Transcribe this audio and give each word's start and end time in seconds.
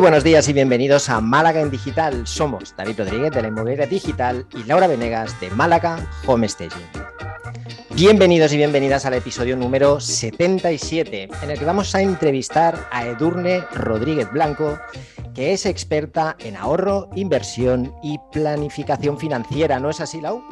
buenos 0.00 0.24
días 0.24 0.48
y 0.48 0.54
bienvenidos 0.54 1.10
a 1.10 1.20
Málaga 1.20 1.60
en 1.60 1.70
Digital. 1.70 2.26
Somos 2.26 2.74
David 2.74 3.00
Rodríguez 3.00 3.32
de 3.32 3.42
la 3.42 3.48
Inmobiliaria 3.48 3.86
Digital 3.86 4.46
y 4.54 4.64
Laura 4.64 4.86
Venegas 4.86 5.38
de 5.40 5.50
Málaga 5.50 6.08
Home 6.26 6.48
Staging. 6.48 6.86
Bienvenidos 7.94 8.50
y 8.54 8.56
bienvenidas 8.56 9.04
al 9.04 9.14
episodio 9.14 9.58
número 9.58 10.00
77, 10.00 11.28
en 11.42 11.50
el 11.50 11.58
que 11.58 11.64
vamos 11.66 11.94
a 11.94 12.00
entrevistar 12.00 12.88
a 12.90 13.06
Edurne 13.06 13.62
Rodríguez 13.74 14.30
Blanco, 14.32 14.78
que 15.34 15.52
es 15.52 15.66
experta 15.66 16.34
en 16.38 16.56
ahorro, 16.56 17.10
inversión 17.14 17.94
y 18.02 18.18
planificación 18.32 19.18
financiera. 19.18 19.80
¿No 19.80 19.90
es 19.90 20.00
así, 20.00 20.22
Lau? 20.22 20.42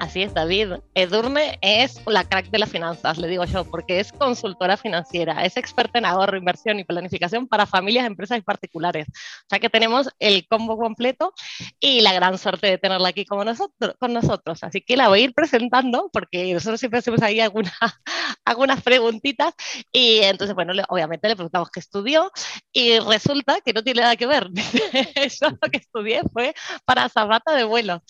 Así 0.00 0.22
es, 0.22 0.32
David. 0.32 0.76
Edurne 0.94 1.58
es 1.60 2.00
la 2.06 2.24
crack 2.24 2.50
de 2.50 2.58
las 2.58 2.70
finanzas, 2.70 3.18
le 3.18 3.28
digo 3.28 3.44
yo, 3.44 3.66
porque 3.66 4.00
es 4.00 4.12
consultora 4.12 4.78
financiera, 4.78 5.44
es 5.44 5.58
experta 5.58 5.98
en 5.98 6.06
ahorro, 6.06 6.38
inversión 6.38 6.78
y 6.78 6.84
planificación 6.84 7.46
para 7.46 7.66
familias, 7.66 8.06
empresas 8.06 8.38
y 8.38 8.40
particulares. 8.40 9.06
O 9.10 9.46
sea 9.50 9.58
que 9.58 9.68
tenemos 9.68 10.08
el 10.18 10.46
combo 10.48 10.78
completo 10.78 11.34
y 11.78 12.00
la 12.00 12.14
gran 12.14 12.38
suerte 12.38 12.68
de 12.68 12.78
tenerla 12.78 13.10
aquí 13.10 13.26
con 13.26 13.44
nosotros. 13.44 13.94
Con 14.00 14.14
nosotros. 14.14 14.64
Así 14.64 14.80
que 14.80 14.96
la 14.96 15.08
voy 15.08 15.20
a 15.20 15.24
ir 15.24 15.34
presentando 15.34 16.08
porque 16.10 16.54
nosotros 16.54 16.80
siempre 16.80 17.00
hacemos 17.00 17.20
ahí 17.20 17.38
alguna, 17.38 17.70
algunas 18.46 18.82
preguntitas 18.82 19.52
y 19.92 20.20
entonces, 20.22 20.54
bueno, 20.54 20.72
obviamente 20.88 21.28
le 21.28 21.36
preguntamos 21.36 21.70
qué 21.70 21.80
estudió 21.80 22.32
y 22.72 22.98
resulta 23.00 23.60
que 23.60 23.74
no 23.74 23.84
tiene 23.84 24.00
nada 24.00 24.16
que 24.16 24.26
ver. 24.26 24.48
Yo 25.40 25.50
lo 25.50 25.70
que 25.70 25.76
estudié 25.76 26.22
fue 26.32 26.54
para 26.86 27.10
zapata 27.10 27.54
de 27.54 27.64
vuelo, 27.64 28.02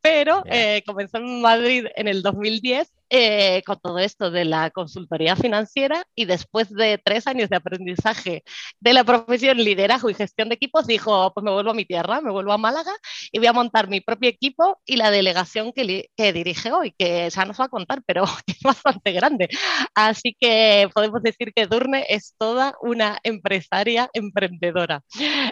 pero 0.00 0.42
eh, 0.46 0.82
comenzó 0.84 1.18
en 1.18 1.35
Madrid 1.40 1.86
en 1.96 2.08
el 2.08 2.22
2010 2.22 2.92
eh, 3.10 3.62
con 3.64 3.78
todo 3.80 3.98
esto 3.98 4.30
de 4.30 4.44
la 4.44 4.70
consultoría 4.70 5.36
financiera 5.36 6.04
y 6.14 6.24
después 6.24 6.70
de 6.70 6.98
tres 7.02 7.26
años 7.26 7.48
de 7.48 7.56
aprendizaje 7.56 8.42
de 8.80 8.92
la 8.92 9.04
profesión 9.04 9.58
liderazgo 9.58 10.10
y 10.10 10.14
gestión 10.14 10.48
de 10.48 10.56
equipos, 10.56 10.86
dijo, 10.86 11.32
pues 11.32 11.44
me 11.44 11.52
vuelvo 11.52 11.70
a 11.70 11.74
mi 11.74 11.84
tierra, 11.84 12.20
me 12.20 12.30
vuelvo 12.30 12.52
a 12.52 12.58
Málaga 12.58 12.92
y 13.32 13.38
voy 13.38 13.46
a 13.46 13.52
montar 13.52 13.88
mi 13.88 14.00
propio 14.00 14.28
equipo 14.28 14.80
y 14.84 14.96
la 14.96 15.10
delegación 15.10 15.72
que, 15.72 16.10
que 16.16 16.32
dirige 16.32 16.72
hoy, 16.72 16.92
que 16.98 17.28
ya 17.30 17.44
nos 17.44 17.60
va 17.60 17.66
a 17.66 17.68
contar, 17.68 18.02
pero 18.06 18.24
es 18.46 18.60
bastante 18.60 19.12
grande. 19.12 19.48
Así 19.94 20.36
que 20.38 20.88
podemos 20.94 21.22
decir 21.22 21.52
que 21.54 21.66
Durne 21.66 22.06
es 22.08 22.34
toda 22.38 22.74
una 22.82 23.18
empresaria 23.22 24.10
emprendedora. 24.12 25.02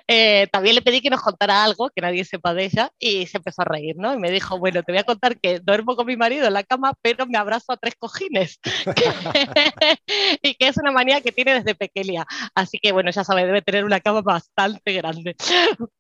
Eh, 0.09 0.47
también 0.53 0.75
le 0.75 0.83
pedí 0.83 1.01
que 1.01 1.11
nos 1.11 1.23
contara 1.23 1.65
algo 1.65 1.91
que 1.95 2.03
nadie 2.03 2.25
sepa 2.25 2.55
de 2.55 2.65
ella 2.65 2.91
y 2.99 3.27
se 3.27 3.39
empezó 3.39 3.63
a 3.63 3.67
reír, 3.67 3.97
¿no? 3.97 4.15
Y 4.15 4.19
me 4.19 4.31
dijo, 4.31 4.59
bueno, 4.59 4.83
te 4.83 4.93
voy 4.93 5.01
a 5.01 5.05
contar 5.05 5.39
que 5.41 5.61
duermo 5.61 5.97
con 5.97 6.07
mi 6.07 6.17
marido 6.17 6.47
en 6.47 6.53
la 6.53 6.63
cama, 6.65 6.95
pero 7.03 7.27
me 7.27 7.39
abrazo 7.45 7.73
a 7.73 7.77
tres 7.77 7.95
cojines. 7.99 8.59
y 10.43 10.55
que 10.55 10.69
es 10.69 10.77
una 10.77 10.91
manía 10.91 11.21
que 11.21 11.33
tiene 11.33 11.55
desde 11.55 11.75
pequeña. 11.75 12.27
Así 12.55 12.79
que, 12.79 12.93
bueno, 12.93 13.11
ya 13.11 13.25
sabe, 13.25 13.47
debe 13.47 13.63
tener 13.63 13.85
una 13.85 14.01
cama 14.01 14.23
bastante 14.23 14.93
grande. 14.93 15.37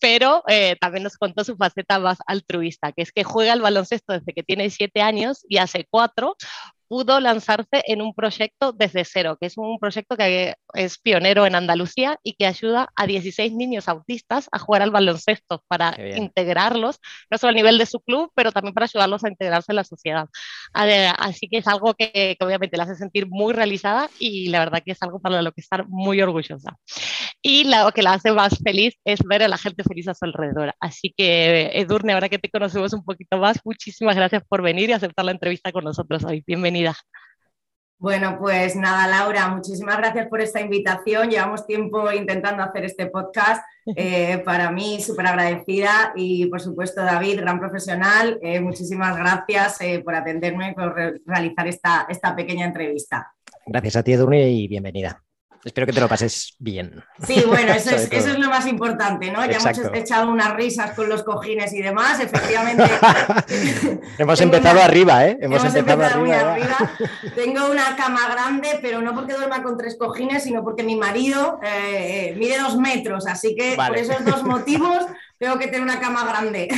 Pero 0.00 0.42
eh, 0.48 0.76
también 0.80 1.04
nos 1.04 1.16
contó 1.16 1.44
su 1.44 1.56
faceta 1.56 1.98
más 1.98 2.18
altruista, 2.26 2.92
que 2.92 3.02
es 3.02 3.12
que 3.12 3.24
juega 3.24 3.52
al 3.52 3.60
baloncesto 3.60 4.12
desde 4.12 4.32
que 4.32 4.42
tiene 4.42 4.70
siete 4.70 5.02
años 5.02 5.44
y 5.48 5.58
hace 5.58 5.86
cuatro 5.88 6.36
pudo 6.88 7.20
lanzarse 7.20 7.82
en 7.86 8.02
un 8.02 8.14
proyecto 8.14 8.72
desde 8.72 9.04
cero, 9.04 9.36
que 9.40 9.46
es 9.46 9.56
un 9.56 9.78
proyecto 9.78 10.16
que 10.16 10.54
es 10.74 10.98
pionero 10.98 11.46
en 11.46 11.54
Andalucía 11.54 12.18
y 12.22 12.34
que 12.34 12.46
ayuda 12.46 12.88
a 12.96 13.06
16 13.06 13.52
niños 13.52 13.88
autistas 13.88 14.48
a 14.52 14.58
jugar 14.58 14.82
al 14.82 14.90
baloncesto 14.90 15.62
para 15.68 15.96
integrarlos, 16.16 16.98
no 17.30 17.38
solo 17.38 17.50
a 17.50 17.54
nivel 17.54 17.78
de 17.78 17.86
su 17.86 18.00
club, 18.00 18.30
pero 18.34 18.52
también 18.52 18.74
para 18.74 18.84
ayudarlos 18.84 19.24
a 19.24 19.28
integrarse 19.28 19.72
en 19.72 19.76
la 19.76 19.84
sociedad. 19.84 20.28
Así 20.72 21.48
que 21.48 21.58
es 21.58 21.66
algo 21.66 21.94
que, 21.94 22.36
obviamente 22.40 22.76
la 22.76 22.84
hace 22.84 22.96
sentir 22.96 23.26
muy 23.28 23.52
realizada 23.52 24.10
y 24.18 24.48
la 24.48 24.60
verdad 24.60 24.82
que 24.84 24.92
es 24.92 25.02
algo 25.02 25.20
para 25.20 25.42
lo 25.42 25.52
que 25.52 25.60
estar 25.60 25.88
muy 25.88 26.20
orgullosa. 26.20 26.76
Y 27.46 27.64
lo 27.64 27.92
que 27.92 28.00
la 28.00 28.14
hace 28.14 28.32
más 28.32 28.56
feliz 28.64 28.94
es 29.04 29.20
ver 29.22 29.42
a 29.42 29.48
la 29.48 29.58
gente 29.58 29.84
feliz 29.84 30.08
a 30.08 30.14
su 30.14 30.24
alrededor. 30.24 30.72
Así 30.80 31.12
que, 31.14 31.72
Edurne, 31.74 32.14
ahora 32.14 32.30
que 32.30 32.38
te 32.38 32.48
conocemos 32.48 32.94
un 32.94 33.04
poquito 33.04 33.36
más, 33.36 33.60
muchísimas 33.64 34.16
gracias 34.16 34.42
por 34.48 34.62
venir 34.62 34.88
y 34.88 34.94
aceptar 34.94 35.26
la 35.26 35.32
entrevista 35.32 35.70
con 35.70 35.84
nosotros 35.84 36.24
hoy. 36.24 36.42
Bienvenida. 36.46 36.96
Bueno, 37.98 38.38
pues 38.40 38.76
nada, 38.76 39.06
Laura, 39.06 39.48
muchísimas 39.48 39.98
gracias 39.98 40.26
por 40.28 40.40
esta 40.40 40.62
invitación. 40.62 41.28
Llevamos 41.28 41.66
tiempo 41.66 42.10
intentando 42.12 42.62
hacer 42.62 42.86
este 42.86 43.06
podcast. 43.06 43.62
Eh, 43.96 44.38
para 44.46 44.70
mí, 44.70 44.98
súper 45.02 45.26
agradecida. 45.26 46.14
Y 46.16 46.46
por 46.46 46.58
supuesto, 46.62 47.02
David, 47.02 47.40
gran 47.40 47.60
profesional. 47.60 48.38
Eh, 48.40 48.58
muchísimas 48.58 49.14
gracias 49.14 49.78
eh, 49.82 50.00
por 50.02 50.14
atenderme 50.14 50.70
y 50.70 50.74
por 50.74 50.94
realizar 51.26 51.68
esta, 51.68 52.06
esta 52.08 52.34
pequeña 52.34 52.64
entrevista. 52.64 53.34
Gracias 53.66 53.96
a 53.96 54.02
ti, 54.02 54.14
Edurne, 54.14 54.48
y 54.48 54.68
bienvenida. 54.68 55.22
Espero 55.64 55.86
que 55.86 55.94
te 55.94 56.00
lo 56.00 56.08
pases 56.08 56.54
bien. 56.58 57.02
Sí, 57.26 57.42
bueno, 57.46 57.72
eso, 57.72 57.90
es, 58.10 58.38
lo 58.38 58.50
más 58.50 58.66
importante, 58.66 59.30
¿no? 59.30 59.44
Ya 59.46 59.56
hemos 59.56 59.94
echado 59.94 60.30
unas 60.30 60.54
risas 60.54 60.92
con 60.92 61.08
los 61.08 61.22
cojines 61.22 61.72
y 61.72 61.80
demás, 61.80 62.20
efectivamente. 62.20 62.84
hemos 64.18 64.40
empezado 64.40 64.82
arriba, 64.82 65.26
¿eh? 65.26 65.38
Hemos, 65.40 65.64
empezado, 65.64 66.02
arriba, 66.04 66.56
Tengo 67.34 67.70
una 67.70 67.96
cama 67.96 68.28
grande, 68.30 68.78
pero 68.82 69.00
no 69.00 69.14
porque 69.14 69.32
duerma 69.32 69.62
con 69.62 69.78
tres 69.78 69.96
cojines, 69.98 70.42
sino 70.42 70.62
porque 70.62 70.82
mi 70.82 70.96
marido 70.96 71.58
eh, 71.62 72.28
eh, 72.30 72.34
mide 72.36 72.58
dos 72.58 72.76
metros, 72.76 73.26
así 73.26 73.54
que 73.54 73.74
por 73.74 73.96
esos 73.96 74.22
dos 74.24 74.42
motivos 74.42 75.06
tengo 75.38 75.58
que 75.58 75.66
tener 75.66 75.80
una 75.80 75.98
cama 75.98 76.24
grande. 76.24 76.68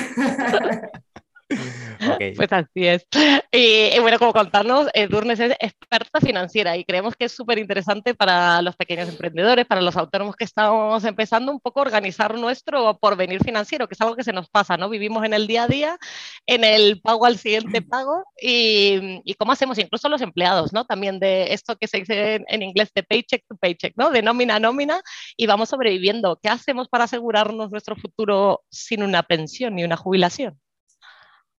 Pues 2.37 2.53
así 2.53 2.87
es. 2.87 3.07
Y, 3.53 3.99
bueno, 4.01 4.19
como 4.19 4.33
contarnos, 4.33 4.89
Durnes 5.09 5.41
es 5.41 5.53
experta 5.61 6.21
financiera 6.21 6.77
y 6.77 6.85
creemos 6.85 7.15
que 7.17 7.27
es 7.27 7.33
súper 7.33 7.59
interesante 7.59 8.15
para 8.15 8.61
los 8.63 8.77
pequeños 8.77 9.09
emprendedores, 9.09 9.67
para 9.67 9.81
los 9.81 9.97
autónomos 9.97 10.37
que 10.37 10.45
estamos 10.45 11.05
empezando 11.05 11.53
un 11.53 11.61
poco 11.61 11.81
a 11.81 11.85
organizar 11.85 12.35
nuestro 12.37 12.99
porvenir 12.99 13.43
financiero, 13.43 13.89
que 13.89 13.95
es 13.95 14.01
algo 14.01 14.17
que 14.17 14.25
se 14.25 14.33
nos 14.33 14.49
pasa, 14.49 14.77
¿no? 14.77 14.89
Vivimos 14.89 15.25
en 15.25 15.35
el 15.35 15.47
día 15.47 15.65
a 15.65 15.69
día, 15.69 15.99
en 16.47 16.65
el 16.65 17.01
pago 17.01 17.27
al 17.27 17.39
siguiente 17.39 17.83
pago 17.83 18.25
y, 18.41 19.21
y 19.25 19.35
cómo 19.35 19.53
hacemos 19.53 19.79
incluso 19.79 20.09
los 20.09 20.21
empleados, 20.21 20.73
¿no? 20.73 20.85
También 20.85 21.19
de 21.19 21.53
esto 21.53 21.77
que 21.77 21.89
se 21.89 21.99
dice 21.99 22.45
en, 22.47 22.63
inglés 22.63 22.91
de 22.95 23.03
paycheck 23.03 23.45
to 23.49 23.57
paycheck, 23.57 23.95
¿no? 23.97 24.11
De 24.11 24.23
nómina 24.23 24.57
a 24.57 24.61
nómina 24.61 25.01
y 25.37 25.47
vamos 25.47 25.69
sobreviviendo. 25.69 26.39
¿Qué 26.43 26.49
hacemos 26.49 26.89
para 26.89 27.05
asegurarnos 27.05 27.71
nuestro 27.71 27.97
futuro 27.97 28.63
sin 28.71 29.03
una 29.03 29.23
pensión 29.23 29.75
ni 29.75 29.85
una 29.85 29.97
jubilación? 29.97 30.59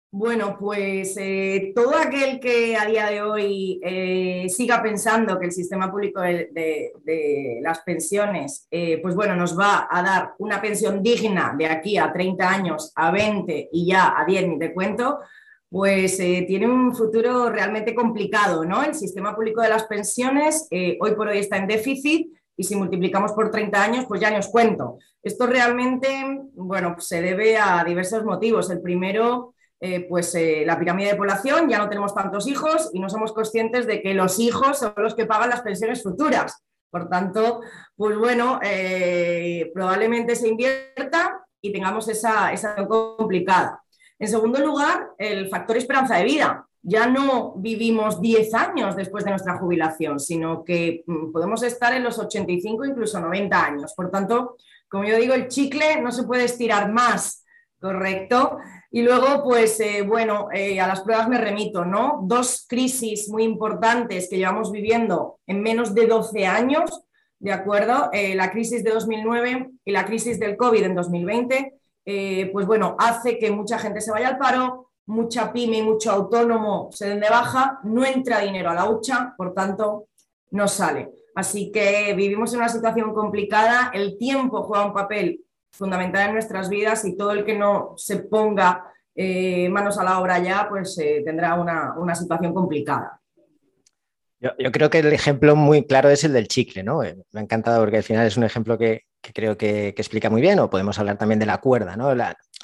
Bueno, 0.10 0.56
pues 0.58 1.18
eh, 1.20 1.74
todo 1.76 1.98
aquel 1.98 2.40
que 2.40 2.78
a 2.78 2.86
día 2.86 3.08
de 3.08 3.22
hoy 3.22 3.82
eh, 3.84 4.48
siga 4.48 4.82
pensando 4.82 5.38
que 5.38 5.48
el 5.48 5.52
sistema 5.52 5.92
público 5.92 6.22
de, 6.22 7.60
las 7.62 7.80
pensiones, 7.82 8.68
eh, 8.72 9.00
pues 9.02 9.16
bueno, 9.16 9.36
nos 9.36 9.60
va 9.60 9.86
a 9.92 10.02
dar 10.02 10.34
una 10.40 10.62
pensión 10.62 11.04
digna 11.04 11.54
de 11.58 11.66
aquí 11.66 11.98
a 11.98 12.14
30 12.14 12.50
años, 12.50 12.94
a 12.96 13.12
20 13.12 13.70
y 13.74 13.86
ya 13.86 14.18
a 14.18 14.24
10, 14.24 14.48
ni 14.48 14.60
te 14.60 14.74
cuento, 14.74 15.20
pues 15.70 16.16
tiene 16.16 16.66
un 16.66 16.96
futuro 16.96 17.50
realmente 17.50 17.94
complicado, 17.94 18.64
¿no? 18.64 18.84
El 18.84 18.96
sistema 18.96 19.36
público 19.36 19.62
de 19.62 19.70
las 19.70 19.84
pensiones 19.84 20.70
hoy 20.72 21.16
por 21.16 21.28
hoy 21.28 21.40
está 21.40 21.58
en 21.58 21.68
déficit 21.68 22.32
y 22.56 22.64
si 22.64 22.78
multiplicamos 22.78 23.34
por 23.34 23.52
30 23.52 23.84
años, 23.84 24.06
pues 24.08 24.22
ya 24.22 24.30
ni 24.30 24.38
os 24.38 24.48
cuento. 24.48 25.00
Esto 25.22 25.48
realmente, 25.48 26.08
bueno, 26.54 26.96
se 27.00 27.22
debe 27.22 27.58
a 27.58 27.84
diversos 27.84 28.24
motivos. 28.24 28.72
El 28.72 28.82
primero 28.82 29.54
eh, 29.80 30.08
pues 30.10 30.34
eh, 30.34 30.64
la 30.66 30.80
pirámide 30.80 31.10
de 31.10 31.16
población, 31.16 31.70
ya 31.70 31.78
no 31.78 31.88
tenemos 31.88 32.16
tantos 32.16 32.48
hijos 32.48 32.90
y 32.94 33.00
no 33.00 33.10
somos 33.10 33.32
conscientes 33.32 33.86
de 33.86 34.02
que 34.02 34.16
los 34.16 34.40
hijos 34.40 34.80
son 34.80 34.94
los 34.98 35.14
que 35.14 35.28
pagan 35.28 35.50
las 35.50 35.62
pensiones 35.62 36.02
futuras. 36.02 36.64
Por 36.90 37.10
tanto, 37.10 37.62
pues 37.96 38.18
bueno, 38.18 38.60
eh, 38.64 39.70
probablemente 39.74 40.36
se 40.36 40.48
invierta 40.48 41.46
y 41.62 41.72
tengamos 41.72 42.08
esa, 42.08 42.52
esa 42.52 42.76
complicada. 42.88 43.84
En 44.18 44.28
segundo 44.28 44.60
lugar, 44.60 45.10
el 45.18 45.48
factor 45.50 45.78
esperanza 45.78 46.16
de 46.16 46.24
vida. 46.24 46.64
Ya 46.82 47.06
no 47.06 47.54
vivimos 47.58 48.22
10 48.22 48.54
años 48.54 48.96
después 48.96 49.26
de 49.26 49.32
nuestra 49.32 49.58
jubilación, 49.58 50.20
sino 50.20 50.64
que 50.64 51.04
mm, 51.06 51.32
podemos 51.32 51.62
estar 51.62 51.94
en 51.94 52.04
los 52.04 52.18
85, 52.18 52.86
incluso 52.86 53.20
90 53.20 53.64
años. 53.64 53.94
Por 53.94 54.10
tanto, 54.10 54.56
como 54.88 55.04
yo 55.04 55.18
digo, 55.18 55.34
el 55.34 55.50
chicle 55.50 56.02
no 56.02 56.12
se 56.12 56.24
puede 56.24 56.46
estirar 56.46 56.92
más, 56.92 57.44
¿correcto? 57.80 58.58
Y 58.92 59.02
luego, 59.02 59.44
pues 59.44 59.80
eh, 59.80 60.02
bueno, 60.02 60.48
eh, 60.54 60.80
a 60.80 60.88
las 60.88 61.02
pruebas 61.02 61.28
me 61.30 61.38
remito, 61.38 61.86
¿no? 61.86 62.22
Dos 62.24 62.66
crisis 62.68 63.30
muy 63.30 63.44
importantes 63.44 64.30
que 64.30 64.38
llevamos 64.38 64.72
viviendo 64.72 65.40
en 65.46 65.62
menos 65.62 65.94
de 65.94 66.08
12 66.08 66.46
años, 66.46 67.04
¿de 67.40 67.52
acuerdo? 67.52 68.10
Eh, 68.14 68.36
la 68.36 68.52
crisis 68.52 68.84
de 68.84 68.92
2009 68.92 69.72
y 69.86 69.92
la 69.92 70.06
crisis 70.06 70.40
del 70.40 70.58
COVID 70.58 70.84
en 70.84 70.96
2020, 70.96 71.74
pues 72.54 72.66
bueno, 72.66 72.96
hace 73.00 73.38
que 73.38 73.52
mucha 73.52 73.78
gente 73.78 74.00
se 74.00 74.12
vaya 74.12 74.30
al 74.30 74.38
paro, 74.38 74.92
mucha 75.08 75.52
pyme 75.52 75.80
y 75.80 75.82
mucho 75.82 76.10
autónomo 76.10 76.88
se 76.94 77.10
den 77.10 77.20
de 77.20 77.30
baja, 77.30 77.80
no 77.84 78.06
entra 78.06 78.40
dinero 78.40 78.70
a 78.70 78.74
la 78.74 78.90
hucha, 78.90 79.34
por 79.38 79.54
tanto, 79.54 80.08
no 80.52 80.70
sale. 80.70 81.12
Así 81.36 81.70
que 81.70 82.14
vivimos 82.16 82.54
en 82.54 82.60
una 82.60 82.70
situación 82.70 83.14
complicada, 83.14 83.92
el 83.94 84.18
tiempo 84.18 84.64
juega 84.64 84.86
un 84.86 84.94
papel 84.94 85.42
fundamental 85.72 86.28
en 86.28 86.34
nuestras 86.34 86.70
vidas 86.70 87.06
y 87.06 87.16
todo 87.16 87.32
el 87.32 87.46
que 87.46 87.58
no 87.58 87.94
se 87.98 88.18
ponga 88.18 88.92
eh, 89.16 89.68
manos 89.70 89.98
a 89.98 90.04
la 90.04 90.20
obra 90.20 90.40
ya, 90.40 90.68
pues 90.70 90.98
eh, 91.00 91.22
tendrá 91.26 91.56
una, 91.56 92.16
situación 92.16 92.54
complicada. 92.54 93.20
Yo, 94.40 94.72
creo 94.72 94.92
que 94.92 95.00
el 95.00 95.12
ejemplo 95.12 95.56
muy 95.56 95.86
claro 95.86 96.10
es 96.10 96.24
el 96.24 96.34
del 96.34 96.48
chicle, 96.48 96.84
¿no? 96.84 97.04
Eh, 97.04 97.18
me 97.32 97.40
ha 97.40 97.44
encantado 97.44 97.80
porque 97.80 97.98
al 97.98 98.04
final 98.04 98.28
es 98.28 98.38
un 98.38 98.44
ejemplo 98.44 98.78
que, 98.78 99.06
que 99.20 99.34
creo 99.34 99.58
que, 99.58 99.88
explica 99.90 100.30
muy 100.30 100.42
bien, 100.42 100.60
o 100.60 100.70
podemos 100.70 101.00
hablar 101.00 101.18
también 101.18 101.40
de 101.40 101.48
la 101.48 101.58
cuerda, 101.58 101.98
¿no? 101.98 102.14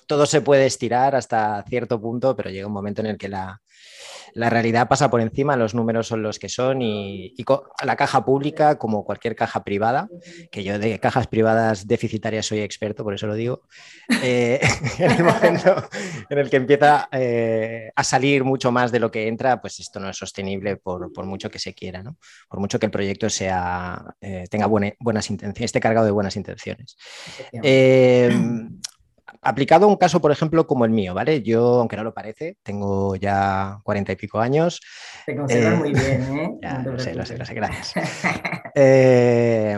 todo 0.05 0.25
se 0.25 0.41
puede 0.41 0.65
estirar 0.65 1.15
hasta 1.15 1.63
cierto 1.63 1.99
punto, 1.99 2.35
pero 2.35 2.49
llega 2.49 2.67
un 2.67 2.73
momento 2.73 3.01
en 3.01 3.07
el 3.07 3.17
que 3.17 3.29
la, 3.29 3.62
la 4.33 4.49
realidad 4.49 4.87
pasa 4.87 5.09
por 5.09 5.21
encima, 5.21 5.55
los 5.55 5.73
números 5.75 6.07
son 6.07 6.23
los 6.23 6.39
que 6.39 6.49
son 6.49 6.81
y, 6.81 7.33
la 7.83 7.95
caja 7.95 8.25
pública, 8.25 8.77
como 8.77 9.05
cualquier 9.05 9.35
caja 9.35 9.63
privada, 9.63 10.09
que 10.51 10.63
yo 10.63 10.79
de 10.79 10.99
cajas 10.99 11.27
privadas 11.27 11.87
deficitarias 11.87 12.45
soy 12.45 12.59
experto, 12.59 13.03
por 13.03 13.13
eso 13.13 13.27
lo 13.27 13.35
digo, 13.35 13.63
eh, 14.23 14.59
en 14.99 15.11
el 15.11 15.23
momento 15.23 15.87
en 16.29 16.37
el 16.37 16.49
que 16.49 16.57
empieza 16.57 17.09
eh, 17.11 17.91
a 17.95 18.03
salir 18.03 18.43
mucho 18.43 18.71
más 18.71 18.91
de 18.91 18.99
lo 18.99 19.11
que 19.11 19.27
entra, 19.27 19.61
pues 19.61 19.79
esto 19.79 19.99
no 19.99 20.09
es 20.09 20.17
sostenible 20.17 20.77
por, 20.77 21.11
mucho 21.25 21.49
que 21.49 21.59
se 21.59 21.73
quiera, 21.73 22.01
¿no? 22.01 22.17
por 22.49 22.59
mucho 22.59 22.79
que 22.79 22.87
el 22.87 22.91
proyecto 22.91 23.29
sea, 23.29 24.03
eh, 24.21 24.45
tenga 24.49 24.67
buenas 24.67 25.29
intenciones, 25.29 25.69
esté 25.69 25.79
cargado 25.79 26.05
de 26.05 26.11
buenas 26.11 26.35
intenciones 26.35 26.97
aplicado 29.41 29.85
a 29.85 29.89
un 29.89 29.97
caso, 29.97 30.21
por 30.21 30.31
ejemplo, 30.31 30.67
como 30.67 30.85
el 30.85 30.91
mío, 30.91 31.13
¿vale? 31.13 31.41
Yo, 31.41 31.79
aunque 31.79 31.95
no 31.95 32.03
lo 32.03 32.13
parece, 32.13 32.57
tengo 32.63 33.15
ya 33.15 33.79
cuarenta 33.83 34.11
y 34.11 34.15
pico 34.15 34.39
años. 34.39 34.81
Te 35.25 35.35
conservas 35.35 35.79
muy 35.79 35.93
bien, 35.93 36.37
¿eh? 36.37 36.57
Ya, 36.61 36.79
lo 36.79 36.99
sé, 36.99 37.15
lo 37.15 37.25
sé, 37.25 37.37
lo 37.37 37.45
sé, 37.45 37.53
gracias. 37.53 37.93
Eh, 38.75 39.77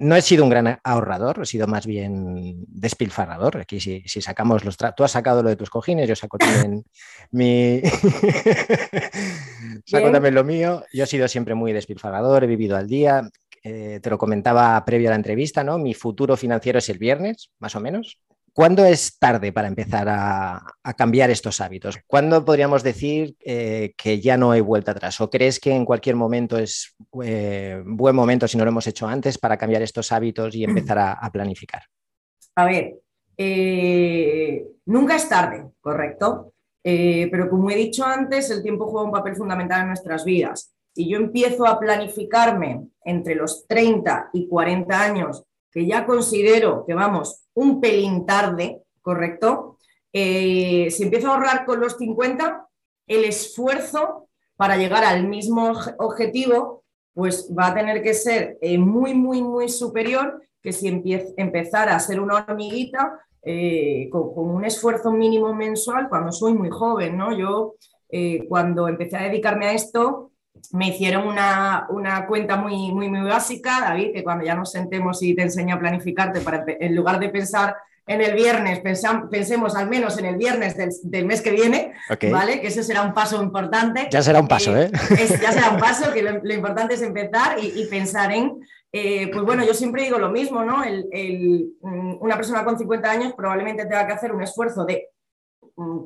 no 0.00 0.16
he 0.16 0.22
sido 0.22 0.44
un 0.44 0.50
gran 0.50 0.80
ahorrador, 0.82 1.40
he 1.42 1.46
sido 1.46 1.66
más 1.66 1.86
bien 1.86 2.64
despilfarrador. 2.68 3.58
Aquí 3.58 3.80
si, 3.80 4.02
sacamos 4.08 4.64
los... 4.64 4.76
Tú 4.76 5.04
has 5.04 5.10
sacado 5.10 5.42
lo 5.42 5.50
de 5.50 5.56
tus 5.56 5.68
cojines, 5.68 6.08
yo 6.08 6.16
saco 6.16 6.38
también 6.38 6.84
mi... 7.30 7.82
saco 9.84 10.10
también 10.10 10.34
lo 10.34 10.42
mío. 10.42 10.82
Yo 10.92 11.04
he 11.04 11.06
sido 11.06 11.28
siempre 11.28 11.54
muy 11.54 11.74
despilfarrador, 11.74 12.44
he 12.44 12.46
vivido 12.46 12.78
al 12.78 12.86
día. 12.86 13.28
Eh, 13.62 14.00
te 14.02 14.08
lo 14.08 14.16
comentaba 14.16 14.82
previo 14.86 15.08
a 15.08 15.10
la 15.10 15.16
entrevista, 15.16 15.62
¿no? 15.62 15.76
Mi 15.76 15.92
futuro 15.92 16.34
financiero 16.34 16.78
es 16.78 16.88
el 16.88 16.96
viernes, 16.96 17.50
más 17.58 17.76
o 17.76 17.80
menos. 17.80 18.18
¿Cuándo 18.52 18.84
es 18.84 19.18
tarde 19.18 19.52
para 19.52 19.68
empezar 19.68 20.08
a, 20.08 20.64
cambiar 20.96 21.30
estos 21.30 21.60
hábitos? 21.60 21.98
¿Cuándo 22.06 22.44
podríamos 22.44 22.82
decir 22.82 23.36
eh, 23.40 23.94
que 23.96 24.20
ya 24.20 24.36
no 24.36 24.50
hay 24.50 24.60
vuelta 24.60 24.92
atrás? 24.92 25.20
¿O 25.20 25.30
crees 25.30 25.60
que 25.60 25.72
en 25.72 25.84
cualquier 25.84 26.16
momento 26.16 26.58
es 26.58 26.96
eh, 27.22 27.82
buen 27.84 28.16
momento, 28.16 28.48
si 28.48 28.56
no 28.56 28.64
lo 28.64 28.70
hemos 28.70 28.86
hecho 28.86 29.06
antes, 29.06 29.38
para 29.38 29.56
cambiar 29.56 29.82
estos 29.82 30.10
hábitos 30.12 30.54
y 30.54 30.64
empezar 30.64 30.98
a, 30.98 31.30
planificar? 31.32 31.82
A 32.56 32.64
ver, 32.64 32.98
eh, 33.36 34.66
nunca 34.86 35.16
es 35.16 35.28
tarde, 35.28 35.70
correcto. 35.80 36.52
pero 36.82 37.48
como 37.48 37.70
he 37.70 37.76
dicho 37.76 38.04
antes, 38.04 38.50
el 38.50 38.62
tiempo 38.62 38.88
juega 38.88 39.06
un 39.06 39.12
papel 39.12 39.36
fundamental 39.36 39.82
en 39.82 39.88
nuestras 39.88 40.24
vidas. 40.24 40.72
Si 40.94 41.08
yo 41.08 41.18
empiezo 41.18 41.66
a 41.66 41.78
planificarme 41.78 42.88
entre 43.04 43.36
los 43.36 43.66
30 43.68 44.30
y 44.32 44.48
40 44.48 45.00
años 45.00 45.44
que 45.72 45.86
ya 45.86 46.06
considero 46.06 46.84
que 46.86 46.94
vamos 46.94 47.44
un 47.54 47.80
pelín 47.80 48.26
tarde, 48.26 48.82
¿correcto? 49.02 49.78
Eh, 50.12 50.88
si 50.90 51.04
empiezo 51.04 51.28
a 51.28 51.34
ahorrar 51.34 51.64
con 51.64 51.80
los 51.80 51.96
50, 51.96 52.66
el 53.06 53.24
esfuerzo 53.24 54.28
para 54.56 54.76
llegar 54.76 55.04
al 55.04 55.26
mismo 55.26 55.72
objetivo, 55.98 56.84
pues 57.14 57.52
va 57.56 57.68
a 57.68 57.74
tener 57.74 58.02
que 58.02 58.14
ser 58.14 58.58
eh, 58.60 58.78
muy, 58.78 59.14
muy, 59.14 59.42
muy 59.42 59.68
superior 59.68 60.42
que 60.62 60.72
si 60.72 60.88
empezara 61.36 61.96
a 61.96 62.00
ser 62.00 62.20
una 62.20 62.36
hormiguita 62.36 63.18
eh, 63.42 64.08
con, 64.10 64.32
un 64.36 64.64
esfuerzo 64.64 65.10
mínimo 65.10 65.54
mensual 65.54 66.08
cuando 66.08 66.32
soy 66.32 66.52
muy 66.52 66.70
joven, 66.70 67.16
¿no? 67.16 67.36
Yo 67.36 67.74
cuando 68.48 68.88
empecé 68.88 69.16
a 69.16 69.22
dedicarme 69.22 69.66
a 69.66 69.72
esto, 69.72 70.29
me 70.72 70.88
hicieron 70.88 71.26
una, 71.26 71.86
cuenta 72.28 72.56
muy, 72.56 72.92
muy, 72.92 73.08
muy 73.08 73.28
básica, 73.28 73.80
David, 73.80 74.12
que 74.12 74.24
cuando 74.24 74.44
ya 74.44 74.54
nos 74.54 74.70
sentemos 74.70 75.22
y 75.22 75.34
te 75.34 75.42
enseño 75.42 75.76
a 75.76 75.78
planificarte, 75.78 76.40
para, 76.40 76.64
en 76.66 76.94
lugar 76.94 77.18
de 77.18 77.28
pensar 77.28 77.76
en 78.06 78.20
el 78.20 78.34
viernes, 78.34 78.80
pensemos 79.30 79.76
al 79.76 79.88
menos 79.88 80.18
en 80.18 80.24
el 80.24 80.36
viernes 80.36 80.74
del, 81.02 81.26
mes 81.26 81.42
que 81.42 81.52
viene, 81.52 81.92
¿vale? 82.30 82.60
Que 82.60 82.68
ese 82.68 82.82
será 82.82 83.02
un 83.02 83.14
paso 83.14 83.40
importante. 83.42 84.08
Ya 84.10 84.20
será 84.20 84.40
un 84.40 84.48
paso, 84.48 84.76
¿eh? 84.76 84.90
ya 85.40 85.52
será 85.52 85.70
un 85.70 85.78
paso, 85.80 86.12
que 86.12 86.22
lo, 86.22 86.52
importante 86.52 86.94
es 86.94 87.02
empezar 87.02 87.56
y, 87.62 87.84
pensar 87.86 88.32
en, 88.32 88.58
eh, 88.92 89.30
pues 89.32 89.44
bueno, 89.44 89.64
yo 89.64 89.74
siempre 89.74 90.02
digo 90.02 90.18
lo 90.18 90.30
mismo, 90.30 90.64
¿no? 90.64 90.78
Mm, 90.78 92.16
una 92.20 92.36
persona 92.36 92.64
con 92.64 92.76
50 92.76 93.10
años 93.10 93.32
probablemente 93.36 93.84
tenga 93.84 94.06
que 94.06 94.14
hacer 94.14 94.32
un 94.32 94.42
esfuerzo 94.42 94.84
de 94.84 95.08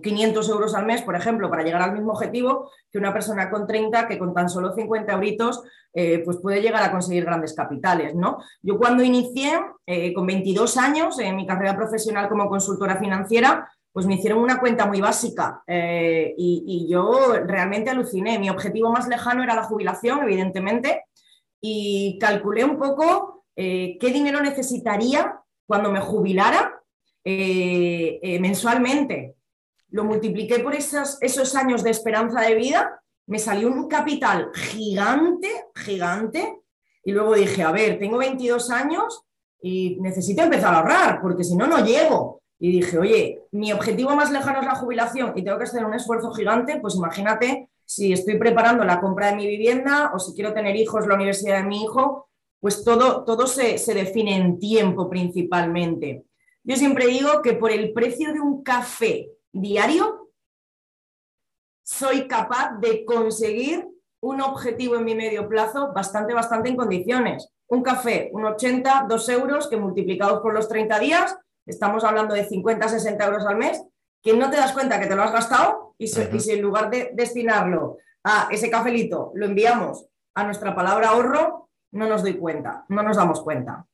500 0.02 0.48
euros 0.48 0.74
al 0.74 0.86
mes, 0.86 1.02
por 1.02 1.16
ejemplo, 1.16 1.50
para 1.50 1.62
llegar 1.62 1.82
al 1.82 1.92
mismo 1.92 2.12
objetivo 2.12 2.70
que 2.90 2.98
una 2.98 3.12
persona 3.12 3.50
con 3.50 3.66
30 3.66 4.06
que 4.06 4.18
con 4.18 4.34
tan 4.34 4.48
solo 4.48 4.74
50 4.74 5.12
euritos 5.12 5.62
eh, 5.92 6.22
pues 6.24 6.38
puede 6.38 6.60
llegar 6.60 6.82
a 6.82 6.90
conseguir 6.90 7.24
grandes 7.24 7.54
capitales. 7.54 8.14
¿no? 8.14 8.38
Yo 8.62 8.78
cuando 8.78 9.02
inicié, 9.02 9.60
eh, 9.86 10.12
con 10.12 10.26
22 10.26 10.76
años, 10.76 11.18
en 11.18 11.36
mi 11.36 11.46
carrera 11.46 11.76
profesional 11.76 12.28
como 12.28 12.48
consultora 12.48 12.96
financiera, 12.96 13.68
pues 13.92 14.06
me 14.06 14.14
hicieron 14.14 14.40
una 14.40 14.58
cuenta 14.58 14.86
muy 14.86 15.00
básica 15.00 15.62
eh, 15.68 16.34
y, 16.36 16.88
yo 16.90 17.34
realmente 17.46 17.90
aluciné. 17.90 18.40
Mi 18.40 18.50
objetivo 18.50 18.90
más 18.90 19.06
lejano 19.06 19.44
era 19.44 19.54
la 19.54 19.62
jubilación, 19.62 20.24
evidentemente, 20.24 21.04
y 21.60 22.18
calculé 22.20 22.64
un 22.64 22.76
poco 22.76 23.44
qué 23.56 23.96
dinero 24.00 24.42
necesitaría 24.42 25.38
cuando 25.64 25.92
me 25.92 26.00
jubilara 26.00 26.82
mensualmente 27.24 29.36
lo 29.94 30.02
multipliqué 30.02 30.58
por 30.58 30.74
esos, 30.74 31.18
esos 31.20 31.54
años 31.54 31.84
de 31.84 31.90
esperanza 31.90 32.40
de 32.40 32.56
vida, 32.56 33.00
me 33.28 33.38
salió 33.38 33.68
un 33.68 33.86
capital 33.86 34.50
gigante, 34.52 35.48
gigante, 35.72 36.62
y 37.04 37.12
luego 37.12 37.36
dije, 37.36 37.62
a 37.62 37.70
ver, 37.70 38.00
tengo 38.00 38.18
22 38.18 38.70
años 38.72 39.22
y 39.62 39.96
necesito 40.00 40.42
empezar 40.42 40.74
a 40.74 40.78
ahorrar, 40.78 41.20
porque 41.22 41.44
si 41.44 41.54
no, 41.54 41.68
no 41.68 41.84
llego. 41.84 42.42
Y 42.58 42.72
dije, 42.72 42.98
oye, 42.98 43.42
mi 43.52 43.72
objetivo 43.72 44.16
más 44.16 44.32
lejano 44.32 44.62
es 44.62 44.66
la 44.66 44.74
jubilación 44.74 45.32
y 45.36 45.44
tengo 45.44 45.58
que 45.58 45.64
hacer 45.64 45.84
un 45.84 45.94
esfuerzo 45.94 46.32
gigante, 46.32 46.80
pues 46.80 46.96
imagínate 46.96 47.70
si 47.84 48.12
estoy 48.12 48.36
preparando 48.36 48.84
la 48.84 49.00
compra 49.00 49.28
de 49.28 49.36
mi 49.36 49.46
vivienda 49.46 50.10
o 50.12 50.18
si 50.18 50.34
quiero 50.34 50.52
tener 50.52 50.74
hijos, 50.74 51.06
la 51.06 51.14
universidad 51.14 51.58
de 51.58 51.68
mi 51.68 51.84
hijo, 51.84 52.28
pues 52.58 52.82
todo, 52.82 53.22
todo 53.22 53.46
se, 53.46 53.78
se 53.78 53.94
define 53.94 54.34
en 54.34 54.58
tiempo 54.58 55.08
principalmente. 55.08 56.24
Yo 56.64 56.74
siempre 56.74 57.06
digo 57.06 57.42
que 57.42 57.52
por 57.52 57.70
el 57.70 57.92
precio 57.92 58.32
de 58.32 58.40
un 58.40 58.64
café 58.64 59.28
diario, 59.54 60.30
soy 61.84 62.26
capaz 62.28 62.78
de 62.80 63.04
conseguir 63.04 63.88
un 64.20 64.40
objetivo 64.40 64.96
en 64.96 65.04
mi 65.04 65.14
medio 65.14 65.48
plazo 65.48 65.92
bastante, 65.92 66.34
bastante 66.34 66.68
en 66.70 66.76
condiciones. 66.76 67.48
Un 67.68 67.82
café, 67.82 68.30
un 68.32 68.44
80, 68.44 69.06
2 69.08 69.28
euros 69.30 69.68
que 69.68 69.76
multiplicados 69.76 70.40
por 70.40 70.52
los 70.52 70.68
30 70.68 70.98
días, 70.98 71.36
estamos 71.66 72.04
hablando 72.04 72.34
de 72.34 72.44
50, 72.44 72.88
60 72.88 73.26
euros 73.26 73.46
al 73.46 73.56
mes, 73.56 73.82
que 74.22 74.34
no 74.34 74.50
te 74.50 74.56
das 74.56 74.72
cuenta 74.72 74.98
que 74.98 75.06
te 75.06 75.14
lo 75.14 75.22
has 75.22 75.32
gastado 75.32 75.94
y, 75.98 76.08
si 76.08 76.50
en 76.50 76.62
lugar 76.62 76.90
de 76.90 77.10
destinarlo 77.14 77.98
a 78.24 78.48
ese 78.50 78.70
cafelito 78.70 79.32
lo 79.34 79.46
enviamos 79.46 80.06
a 80.34 80.44
nuestra 80.44 80.74
palabra 80.74 81.10
ahorro, 81.10 81.68
no 81.92 82.08
nos 82.08 82.22
doy 82.22 82.38
cuenta, 82.38 82.84
no 82.88 83.02
nos 83.02 83.16
damos 83.16 83.42
cuenta. 83.42 83.86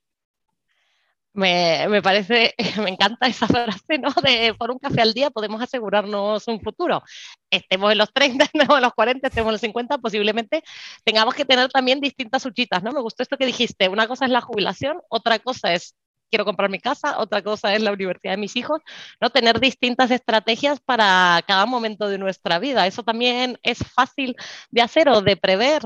Me, 1.33 2.03
parece, 2.03 2.55
me 2.83 2.91
encanta 2.91 3.29
esa 3.29 3.47
frase, 3.47 3.99
¿no? 3.99 4.11
De 4.23 4.55
por 4.59 4.71
un 4.71 4.79
café 4.79 5.01
al 5.01 5.15
día 5.15 5.31
podemos 5.31 5.63
asegurarnos 5.63 6.47
un 6.49 6.61
futuro. 6.61 7.03
Estemos 7.51 7.93
en 7.93 7.99
los 7.99 8.13
30, 8.13 8.45
estemos 8.53 8.77
en 8.77 8.83
los 8.83 8.95
40, 8.95 9.29
estemos 9.29 9.49
en 9.49 9.53
los 9.53 9.61
50, 9.61 9.99
posiblemente 9.99 10.63
tengamos 11.05 11.35
que 11.35 11.45
tener 11.45 11.71
también 11.71 12.01
distintas 12.01 12.45
huchitas, 12.47 12.83
¿no? 12.83 12.93
Me 12.93 13.01
gustó 13.01 13.23
esto 13.23 13.37
que 13.37 13.47
dijiste. 13.47 13.89
Una 13.89 14.09
cosa 14.09 14.25
es 14.25 14.31
la 14.33 14.41
jubilación, 14.41 15.01
otra 15.09 15.39
cosa 15.39 15.73
es 15.73 15.95
quiero 16.31 16.45
comprar 16.45 16.71
mi 16.71 16.79
casa, 16.81 17.19
otra 17.19 17.43
cosa 17.43 17.75
es 17.75 17.83
la 17.83 17.93
universidad 17.93 18.33
de 18.33 18.39
mis 18.39 18.57
hijos, 18.57 18.81
¿no? 19.21 19.31
Tener 19.31 19.61
distintas 19.61 20.11
estrategias 20.11 20.81
para 20.81 21.41
cada 21.47 21.67
momento 21.67 22.09
de 22.09 22.19
nuestra 22.19 22.59
vida. 22.59 22.87
Eso 22.87 23.03
también 23.03 23.59
es 23.63 23.79
fácil 23.79 24.37
de 24.71 24.83
hacer 24.83 25.09
o 25.09 25.23
de 25.23 25.37
prever. 25.37 25.83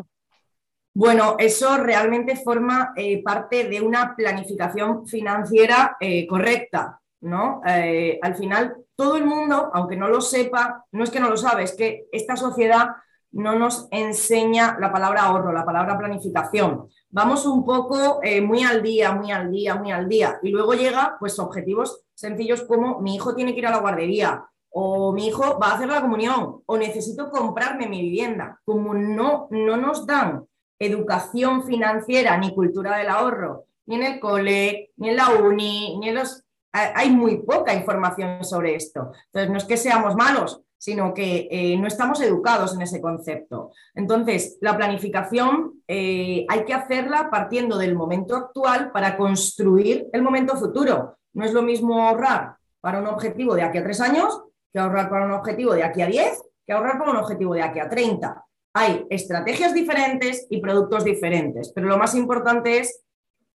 Bueno, 0.96 1.34
eso 1.40 1.76
realmente 1.76 2.36
forma 2.36 2.92
eh, 2.94 3.20
parte 3.20 3.64
de 3.64 3.80
una 3.80 4.14
planificación 4.14 5.08
financiera 5.08 5.96
eh, 5.98 6.24
correcta, 6.24 7.00
¿no? 7.22 7.60
Eh, 7.66 8.20
al 8.22 8.36
final, 8.36 8.76
todo 8.94 9.16
el 9.16 9.26
mundo, 9.26 9.72
aunque 9.74 9.96
no 9.96 10.06
lo 10.06 10.20
sepa, 10.20 10.84
no 10.92 11.02
es 11.02 11.10
que 11.10 11.18
no 11.18 11.28
lo 11.28 11.36
sabe, 11.36 11.64
es 11.64 11.74
que 11.74 12.06
esta 12.12 12.36
sociedad 12.36 12.90
no 13.32 13.58
nos 13.58 13.88
enseña 13.90 14.76
la 14.78 14.92
palabra 14.92 15.24
ahorro, 15.24 15.52
la 15.52 15.64
palabra 15.64 15.98
planificación. 15.98 16.86
Vamos 17.10 17.44
un 17.44 17.64
poco 17.64 18.20
muy 18.44 18.62
al 18.62 18.80
día, 18.80 19.10
muy 19.10 19.32
al 19.32 19.50
día, 19.50 19.74
muy 19.74 19.90
al 19.90 20.08
día. 20.08 20.38
Y 20.44 20.50
luego 20.50 20.74
llega, 20.74 21.16
pues, 21.18 21.40
objetivos 21.40 22.04
sencillos 22.14 22.62
como 22.62 23.00
mi 23.00 23.16
hijo 23.16 23.34
tiene 23.34 23.52
que 23.52 23.58
ir 23.58 23.66
a 23.66 23.72
la 23.72 23.80
guardería, 23.80 24.44
o 24.70 25.12
mi 25.12 25.26
hijo 25.26 25.58
va 25.58 25.70
a 25.70 25.74
hacer 25.74 25.88
la 25.88 26.00
comunión, 26.00 26.62
o 26.64 26.78
necesito 26.78 27.28
comprarme 27.28 27.88
mi 27.88 28.02
vivienda. 28.02 28.60
Como 28.64 28.94
no, 28.94 29.48
no 29.50 29.76
nos 29.76 30.06
dan 30.06 30.46
educación 30.86 31.64
financiera 31.64 32.36
ni 32.38 32.54
cultura 32.54 32.96
del 32.98 33.08
ahorro, 33.08 33.64
ni 33.86 33.96
en 33.96 34.02
el 34.02 34.20
cole, 34.20 34.92
ni 34.96 35.10
en 35.10 35.16
la 35.16 35.30
uni, 35.30 35.98
ni 35.98 36.08
en 36.08 36.16
los... 36.16 36.44
Hay 36.72 37.10
muy 37.10 37.42
poca 37.42 37.72
información 37.72 38.42
sobre 38.44 38.74
esto. 38.74 39.12
Entonces, 39.26 39.50
no 39.50 39.58
es 39.58 39.64
que 39.64 39.76
seamos 39.76 40.16
malos, 40.16 40.60
sino 40.76 41.14
que 41.14 41.48
eh, 41.50 41.76
no 41.78 41.86
estamos 41.86 42.20
educados 42.20 42.74
en 42.74 42.82
ese 42.82 43.00
concepto. 43.00 43.70
Entonces, 43.94 44.58
la 44.60 44.76
planificación 44.76 45.82
eh, 45.86 46.44
hay 46.48 46.64
que 46.64 46.74
hacerla 46.74 47.30
partiendo 47.30 47.78
del 47.78 47.94
momento 47.94 48.34
actual 48.34 48.90
para 48.90 49.16
construir 49.16 50.08
el 50.12 50.22
momento 50.22 50.56
futuro. 50.56 51.16
No 51.32 51.44
es 51.44 51.52
lo 51.52 51.62
mismo 51.62 52.06
ahorrar 52.08 52.56
para 52.80 52.98
un 52.98 53.06
objetivo 53.06 53.54
de 53.54 53.62
aquí 53.62 53.78
a 53.78 53.84
tres 53.84 54.00
años 54.00 54.42
que 54.72 54.80
ahorrar 54.80 55.08
para 55.08 55.26
un 55.26 55.32
objetivo 55.32 55.72
de 55.72 55.84
aquí 55.84 56.02
a 56.02 56.06
diez, 56.06 56.42
que 56.66 56.72
ahorrar 56.72 56.98
para 56.98 57.12
un 57.12 57.18
objetivo 57.18 57.54
de 57.54 57.62
aquí 57.62 57.78
a 57.78 57.88
treinta. 57.88 58.44
Hay 58.74 59.06
estrategias 59.08 59.72
diferentes 59.72 60.46
y 60.50 60.60
productos 60.60 61.04
diferentes, 61.04 61.70
pero 61.72 61.86
lo 61.86 61.96
más 61.96 62.14
importante 62.14 62.78
es 62.78 63.04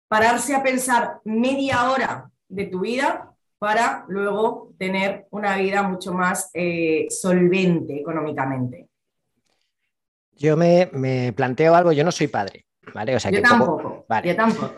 pararse 0.08 0.54
a 0.54 0.62
pensar 0.62 1.20
media 1.24 1.90
hora 1.90 2.30
de 2.48 2.64
tu 2.64 2.80
vida 2.80 3.30
para 3.58 4.06
luego 4.08 4.72
tener 4.78 5.26
una 5.30 5.56
vida 5.58 5.82
mucho 5.82 6.14
más 6.14 6.50
eh, 6.54 7.06
solvente 7.10 8.00
económicamente. 8.00 8.88
Yo 10.32 10.56
me, 10.56 11.32
planteo 11.36 11.74
algo, 11.74 11.92
yo 11.92 12.02
no 12.02 12.10
soy 12.10 12.28
padre, 12.28 12.64
¿vale? 12.94 13.14
O 13.14 13.20
sea, 13.20 13.30
yo, 13.30 13.42
tampoco, 13.42 14.06
yo 14.24 14.34
tampoco. 14.34 14.72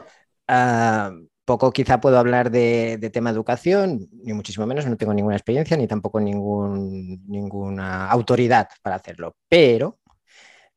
Ah, 0.49 1.12
poco 1.44 1.70
quizá 1.70 2.00
puedo 2.00 2.18
hablar 2.18 2.50
de, 2.50 2.99
tema 3.12 3.30
educación, 3.30 4.08
ni 4.25 4.32
muchísimo 4.32 4.66
menos, 4.66 4.87
no 4.87 4.96
tengo 4.96 5.14
ninguna 5.14 5.37
experiencia 5.37 5.76
ni 5.76 5.87
tampoco 5.87 6.18
ningún, 6.18 7.25
ninguna 7.28 8.11
autoridad 8.11 8.68
para 8.82 8.96
hacerlo, 8.96 9.37
pero 9.49 10.00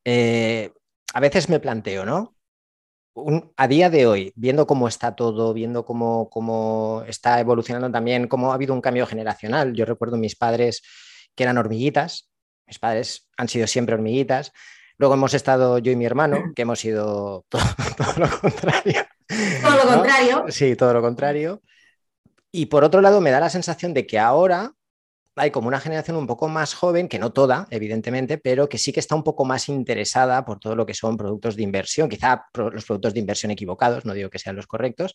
eh, 0.06 0.72
a 1.12 1.20
veces 1.20 1.48
me 1.48 1.58
planteo, 1.58 2.06
¿no? 2.06 2.36
a 3.56 3.66
día 3.66 3.88
de 3.88 4.06
hoy, 4.06 4.32
viendo 4.36 4.66
cómo 4.66 4.88
está 4.88 5.16
todo, 5.16 5.54
viendo 5.54 5.84
cómo, 5.84 7.02
está 7.08 7.40
evolucionando 7.40 7.90
también, 7.90 8.28
cómo 8.28 8.52
ha 8.52 8.54
habido 8.54 8.74
un 8.74 8.82
cambio 8.82 9.06
generacional. 9.06 9.72
Yo 9.72 9.86
recuerdo 9.86 10.18
mis 10.18 10.36
padres 10.36 10.82
que 11.34 11.42
eran 11.42 11.58
hormiguitas, 11.58 12.30
mis 12.66 12.78
padres 12.78 13.26
han 13.38 13.48
sido 13.48 13.66
siempre 13.66 13.94
hormiguitas. 13.94 14.52
Luego 14.98 15.14
hemos 15.14 15.34
estado 15.34 15.78
yo 15.78 15.92
y 15.92 15.96
mi 15.96 16.04
hermano, 16.04 16.52
que 16.54 16.62
hemos 16.62 16.78
sido 16.78 17.46
todo, 17.48 17.62
lo 18.18 18.28
contrario. 18.38 19.06
Todo 19.62 19.76
lo 19.76 19.90
contrario. 19.90 20.44
Sí, 20.48 20.76
todo 20.76 20.92
lo 20.92 21.00
contrario. 21.00 21.62
Y 22.52 22.66
por 22.66 22.84
otro 22.84 23.00
lado, 23.00 23.20
me 23.20 23.30
da 23.30 23.40
la 23.40 23.50
sensación 23.50 23.94
de 23.94 24.06
que 24.06 24.18
ahora 24.18 24.72
hay 25.36 25.50
como 25.50 25.68
una 25.68 25.80
generación 25.80 26.16
un 26.16 26.26
poco 26.26 26.48
más 26.48 26.72
joven, 26.72 27.08
que 27.08 27.18
no 27.18 27.30
toda, 27.30 27.68
evidentemente, 27.70 28.38
pero 28.38 28.70
que 28.70 28.78
sí 28.78 28.90
que 28.90 29.00
está 29.00 29.14
un 29.14 29.22
poco 29.22 29.44
más 29.44 29.68
interesada 29.68 30.44
por 30.46 30.58
todo 30.58 30.74
lo 30.74 30.86
que 30.86 30.94
son 30.94 31.18
productos 31.18 31.56
de 31.56 31.62
inversión, 31.62 32.08
quizá 32.08 32.46
los 32.54 32.84
productos 32.86 33.12
de 33.12 33.20
inversión 33.20 33.50
equivocados, 33.50 34.06
no 34.06 34.14
digo 34.14 34.30
que 34.30 34.38
sean 34.38 34.56
los 34.56 34.66
correctos, 34.66 35.12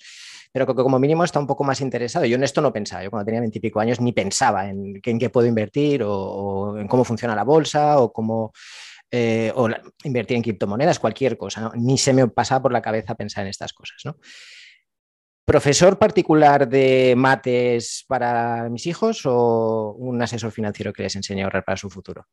pero 0.51 0.67
que 0.67 0.75
como 0.75 0.99
mínimo 0.99 1.23
está 1.23 1.39
un 1.39 1.47
poco 1.47 1.63
más 1.63 1.81
interesado. 1.81 2.25
Yo 2.25 2.35
en 2.35 2.43
esto 2.43 2.61
no 2.61 2.71
pensaba, 2.71 3.03
yo 3.03 3.09
cuando 3.09 3.25
tenía 3.25 3.41
veintipico 3.41 3.79
años 3.79 3.99
ni 3.99 4.13
pensaba 4.13 4.69
en, 4.69 5.01
qué 5.01 5.29
puedo 5.31 5.47
invertir 5.47 6.03
o, 6.05 6.77
en 6.77 6.87
cómo 6.87 7.03
funciona 7.03 7.35
la 7.35 7.43
bolsa 7.43 7.99
o 7.99 8.13
cómo... 8.13 8.53
Eh, 9.13 9.51
invertir 10.05 10.37
en 10.37 10.43
criptomonedas, 10.43 10.97
cualquier 10.97 11.37
cosa, 11.37 11.69
ni 11.75 11.97
se 11.97 12.13
me 12.13 12.25
pasaba 12.29 12.61
por 12.61 12.71
la 12.71 12.81
cabeza 12.81 13.13
pensar 13.13 13.43
en 13.43 13.49
estas 13.49 13.73
cosas. 13.73 13.97
¿no? 14.05 14.15
¿Profesor 15.51 15.99
particular 15.99 16.65
de 16.65 17.13
mates 17.17 18.05
para 18.07 18.69
mis 18.69 18.87
hijos 18.87 19.25
o 19.25 19.93
un 19.99 20.21
asesor 20.21 20.49
financiero 20.49 20.93
que 20.93 21.03
les 21.03 21.13
enseñe 21.17 21.41
a 21.41 21.43
ahorrar 21.43 21.65
para 21.65 21.75
su 21.75 21.89
futuro? 21.89 22.25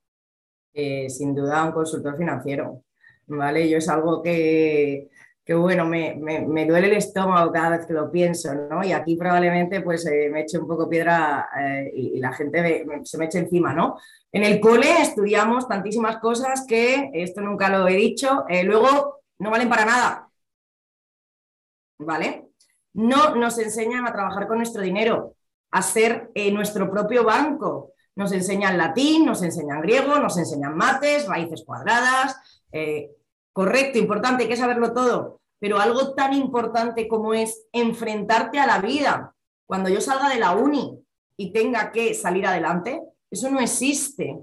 Eh, 0.73 1.11
sin 1.11 1.35
duda 1.35 1.65
un 1.65 1.73
consultor 1.73 2.17
financiero, 2.17 2.85
¿vale? 3.27 3.69
Yo 3.69 3.79
es 3.79 3.89
algo 3.89 4.23
que, 4.23 5.09
bueno, 5.49 5.85
me, 5.85 6.65
duele 6.65 6.87
el 6.87 6.93
estómago 6.93 7.51
cada 7.51 7.79
vez 7.79 7.87
que 7.87 7.93
lo 7.93 8.09
pienso, 8.09 8.55
¿no? 8.55 8.85
Y 8.85 8.93
aquí 8.93 9.17
probablemente 9.17 9.81
pues 9.81 10.07
eh, 10.07 10.29
me 10.31 10.43
eche 10.43 10.57
un 10.57 10.69
poco 10.69 10.89
piedra 10.89 11.49
eh, 11.61 11.91
y, 11.93 12.21
la 12.21 12.33
gente 12.33 12.87
se 13.03 13.19
me 13.19 13.25
eche 13.25 13.41
encima, 13.41 13.75
¿no? 13.75 13.99
En 14.31 14.45
el 14.45 14.61
cole 14.61 15.03
estudiamos 15.03 15.67
tantísimas 15.67 16.19
cosas 16.19 16.65
que, 16.69 17.11
esto 17.15 17.41
nunca 17.41 17.69
lo 17.69 17.89
he 17.89 17.97
dicho, 17.97 18.45
luego 18.63 19.23
no 19.41 19.51
valen 19.51 19.69
para 19.69 19.85
nada, 19.85 20.29
¿vale? 21.99 22.48
No 22.95 23.35
nos 23.35 23.59
enseñan 23.59 24.07
a 24.07 24.13
trabajar 24.13 24.49
con 24.49 24.59
nuestro 24.59 24.83
dinero, 24.83 25.37
a 25.71 25.83
ser 25.83 26.31
eh, 26.35 26.51
nuestro 26.51 26.91
propio 26.91 27.25
banco. 27.25 27.93
Nos 28.17 28.33
enseñan 28.33 28.79
latín, 28.79 29.27
nos 29.27 29.43
enseñan 29.43 29.81
griego, 29.81 30.19
nos 30.19 30.37
enseñan 30.39 30.77
mates, 30.77 31.29
raíces 31.29 31.63
cuadradas. 31.65 32.37
Eh, 32.73 33.11
correcto, 33.53 33.99
importante, 33.99 34.45
hay 34.45 34.49
que 34.49 34.57
saberlo 34.57 34.93
todo. 34.93 35.41
Pero 35.61 35.79
algo 35.79 36.15
tan 36.15 36.33
importante 36.33 37.09
como 37.09 37.35
es 37.35 37.67
enfrentarte 37.73 38.59
a 38.59 38.67
la 38.67 38.81
vida. 38.81 39.35
Cuando 39.67 39.89
yo 39.89 40.01
salga 40.01 40.29
de 40.29 40.41
la 40.41 40.53
uni 40.53 40.99
y 41.37 41.53
tenga 41.53 41.93
que 41.93 42.15
salir 42.15 42.47
adelante, 42.47 43.01
eso 43.31 43.51
no 43.51 43.61
existe. 43.61 44.39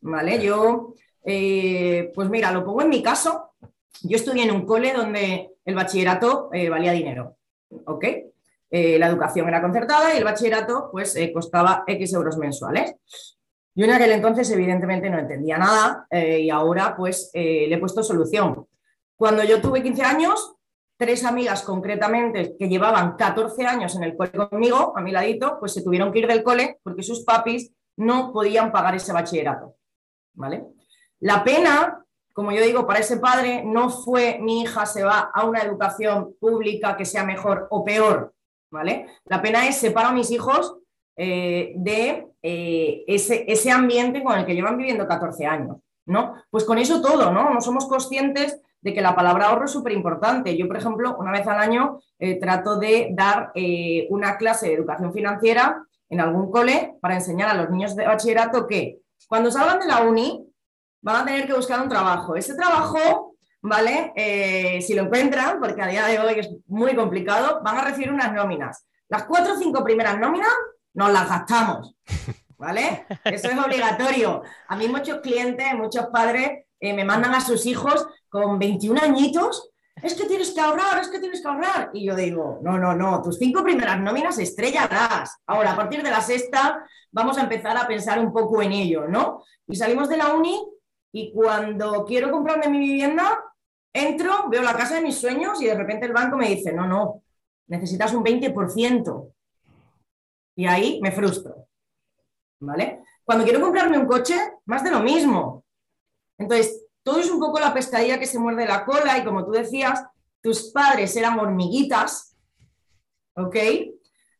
¿Vale? 0.00 0.40
Yo, 0.44 0.94
eh, 1.24 2.12
pues 2.14 2.28
mira, 2.28 2.52
lo 2.52 2.64
pongo 2.64 2.82
en 2.82 2.90
mi 2.90 3.02
caso. 3.02 3.54
Yo 4.02 4.16
estudié 4.16 4.44
en 4.44 4.52
un 4.52 4.66
cole 4.66 4.92
donde 4.92 5.50
el 5.64 5.74
bachillerato 5.74 6.50
valía 6.70 6.92
dinero. 6.92 7.35
¿Ok? 7.86 8.04
Eh, 8.68 8.98
la 8.98 9.06
educación 9.06 9.48
era 9.48 9.62
concertada 9.62 10.12
y 10.12 10.18
el 10.18 10.24
bachillerato 10.24 10.88
pues 10.90 11.14
eh, 11.16 11.32
costaba 11.32 11.84
X 11.86 12.12
euros 12.14 12.36
mensuales. 12.36 12.94
Yo 13.74 13.84
en 13.84 13.92
aquel 13.92 14.12
entonces 14.12 14.50
evidentemente 14.50 15.10
no 15.10 15.18
entendía 15.18 15.58
nada 15.58 16.06
eh, 16.10 16.40
y 16.40 16.50
ahora 16.50 16.96
pues 16.96 17.30
le 17.34 17.72
he 17.72 17.78
puesto 17.78 18.02
solución. 18.02 18.66
Cuando 19.16 19.44
yo 19.44 19.60
tuve 19.60 19.82
15 19.82 20.02
años, 20.02 20.54
tres 20.96 21.24
amigas 21.24 21.62
concretamente 21.62 22.56
que 22.58 22.68
llevaban 22.68 23.16
14 23.16 23.66
años 23.66 23.94
en 23.96 24.04
el 24.04 24.16
cole 24.16 24.32
conmigo, 24.32 24.94
a 24.96 25.00
mi 25.00 25.12
ladito, 25.12 25.58
pues 25.60 25.72
se 25.72 25.82
tuvieron 25.82 26.12
que 26.12 26.20
ir 26.20 26.26
del 26.26 26.42
cole 26.42 26.78
porque 26.82 27.02
sus 27.02 27.24
papis 27.24 27.70
no 27.96 28.32
podían 28.32 28.72
pagar 28.72 28.94
ese 28.94 29.12
bachillerato. 29.12 29.76
¿Vale? 30.34 30.64
La 31.20 31.44
pena 31.44 32.05
como 32.36 32.52
yo 32.52 32.62
digo, 32.62 32.86
para 32.86 32.98
ese 32.98 33.16
padre 33.16 33.62
no 33.64 33.88
fue 33.88 34.38
mi 34.42 34.60
hija 34.60 34.84
se 34.84 35.02
va 35.02 35.30
a 35.32 35.46
una 35.46 35.62
educación 35.62 36.34
pública 36.38 36.94
que 36.94 37.06
sea 37.06 37.24
mejor 37.24 37.66
o 37.70 37.82
peor, 37.82 38.34
¿vale? 38.70 39.06
La 39.24 39.40
pena 39.40 39.66
es 39.66 39.76
separar 39.76 40.10
a 40.10 40.14
mis 40.14 40.30
hijos 40.30 40.76
eh, 41.16 41.72
de 41.76 42.28
eh, 42.42 43.04
ese, 43.06 43.50
ese, 43.50 43.70
ambiente 43.70 44.22
con 44.22 44.38
el 44.38 44.44
que 44.44 44.54
llevan 44.54 44.76
viviendo 44.76 45.08
14 45.08 45.46
años, 45.46 45.78
¿no? 46.04 46.34
Pues 46.50 46.64
con 46.64 46.76
eso 46.76 47.00
todo, 47.00 47.32
¿no? 47.32 47.54
No 47.54 47.60
somos 47.62 47.88
conscientes 47.88 48.60
de 48.82 48.92
que 48.92 49.00
la 49.00 49.16
palabra 49.16 49.46
ahorro 49.46 49.64
es 49.64 49.70
súper 49.70 49.94
importante. 49.94 50.58
Yo, 50.58 50.68
por 50.68 50.76
ejemplo, 50.76 51.16
una 51.18 51.32
vez 51.32 51.46
al 51.46 51.58
año 51.58 52.00
eh, 52.18 52.38
trato 52.38 52.78
de 52.78 53.12
dar 53.12 53.50
una 54.10 54.36
clase 54.36 54.66
de 54.66 54.74
educación 54.74 55.10
financiera 55.10 55.82
en 56.10 56.20
algún 56.20 56.50
cole 56.50 56.96
para 57.00 57.14
enseñar 57.14 57.48
a 57.48 57.54
los 57.54 57.70
niños 57.70 57.96
de 57.96 58.06
bachillerato 58.06 58.66
que 58.66 58.98
cuando 59.26 59.50
salgan 59.50 59.80
de 59.80 59.86
la 59.86 60.02
uni 60.02 60.45
van 61.00 61.16
a 61.16 61.24
tener 61.24 61.46
que 61.46 61.54
buscar 61.54 61.80
un 61.80 61.88
trabajo. 61.88 62.36
Ese 62.36 62.54
trabajo, 62.54 63.36
¿vale? 63.62 64.12
Eh, 64.16 64.80
si 64.82 64.94
lo 64.94 65.02
encuentran, 65.02 65.58
porque 65.60 65.82
a 65.82 65.86
día 65.86 66.06
de 66.06 66.18
hoy 66.18 66.40
es 66.40 66.50
muy 66.66 66.94
complicado, 66.94 67.60
van 67.62 67.78
a 67.78 67.84
recibir 67.84 68.12
unas 68.12 68.32
nóminas. 68.32 68.86
Las 69.08 69.24
cuatro 69.24 69.54
o 69.54 69.58
cinco 69.58 69.84
primeras 69.84 70.18
nóminas 70.18 70.52
nos 70.94 71.12
las 71.12 71.28
gastamos, 71.28 71.94
¿vale? 72.58 73.06
Eso 73.24 73.48
es 73.48 73.58
obligatorio. 73.58 74.42
A 74.68 74.76
mí 74.76 74.88
muchos 74.88 75.20
clientes, 75.20 75.74
muchos 75.74 76.06
padres 76.06 76.64
eh, 76.80 76.92
me 76.92 77.04
mandan 77.04 77.34
a 77.34 77.40
sus 77.40 77.66
hijos 77.66 78.06
con 78.28 78.58
21 78.58 79.00
añitos 79.02 79.70
es 80.02 80.14
que 80.14 80.26
tienes 80.26 80.50
que 80.50 80.60
ahorrar, 80.60 81.00
es 81.00 81.08
que 81.08 81.18
tienes 81.18 81.40
que 81.40 81.48
ahorrar. 81.48 81.90
Y 81.94 82.06
yo 82.06 82.14
digo, 82.14 82.58
no, 82.62 82.78
no, 82.78 82.94
no, 82.94 83.22
tus 83.22 83.38
cinco 83.38 83.62
primeras 83.62 83.98
nóminas 83.98 84.38
estrellarás. 84.38 85.38
Ahora, 85.46 85.72
a 85.72 85.76
partir 85.76 86.02
de 86.02 86.10
la 86.10 86.20
sexta, 86.20 86.84
vamos 87.10 87.38
a 87.38 87.42
empezar 87.42 87.76
a 87.76 87.86
pensar 87.86 88.18
un 88.18 88.32
poco 88.32 88.60
en 88.60 88.72
ello, 88.72 89.08
¿no? 89.08 89.42
Y 89.66 89.74
salimos 89.74 90.08
de 90.08 90.18
la 90.18 90.34
uni 90.34 90.60
y 91.18 91.32
cuando 91.32 92.04
quiero 92.04 92.30
comprarme 92.30 92.68
mi 92.68 92.78
vivienda, 92.78 93.42
entro, 93.90 94.50
veo 94.50 94.60
la 94.60 94.76
casa 94.76 94.96
de 94.96 95.00
mis 95.00 95.18
sueños 95.18 95.62
y 95.62 95.64
de 95.64 95.74
repente 95.74 96.04
el 96.04 96.12
banco 96.12 96.36
me 96.36 96.50
dice, 96.50 96.74
no, 96.74 96.86
no, 96.86 97.22
necesitas 97.68 98.12
un 98.12 98.22
20%. 98.22 99.32
Y 100.56 100.66
ahí 100.66 101.00
me 101.00 101.10
frustro. 101.10 101.68
¿Vale? 102.60 103.02
Cuando 103.24 103.44
quiero 103.44 103.62
comprarme 103.62 103.96
un 103.96 104.06
coche, 104.06 104.36
más 104.66 104.84
de 104.84 104.90
lo 104.90 105.00
mismo. 105.00 105.64
Entonces, 106.36 106.84
todo 107.02 107.18
es 107.18 107.30
un 107.30 107.40
poco 107.40 107.60
la 107.60 107.72
pescadilla 107.72 108.18
que 108.18 108.26
se 108.26 108.38
muerde 108.38 108.66
la 108.66 108.84
cola 108.84 109.16
y 109.16 109.24
como 109.24 109.42
tú 109.46 109.52
decías, 109.52 110.04
tus 110.42 110.70
padres 110.70 111.16
eran 111.16 111.38
hormiguitas, 111.38 112.36
¿ok? 113.36 113.56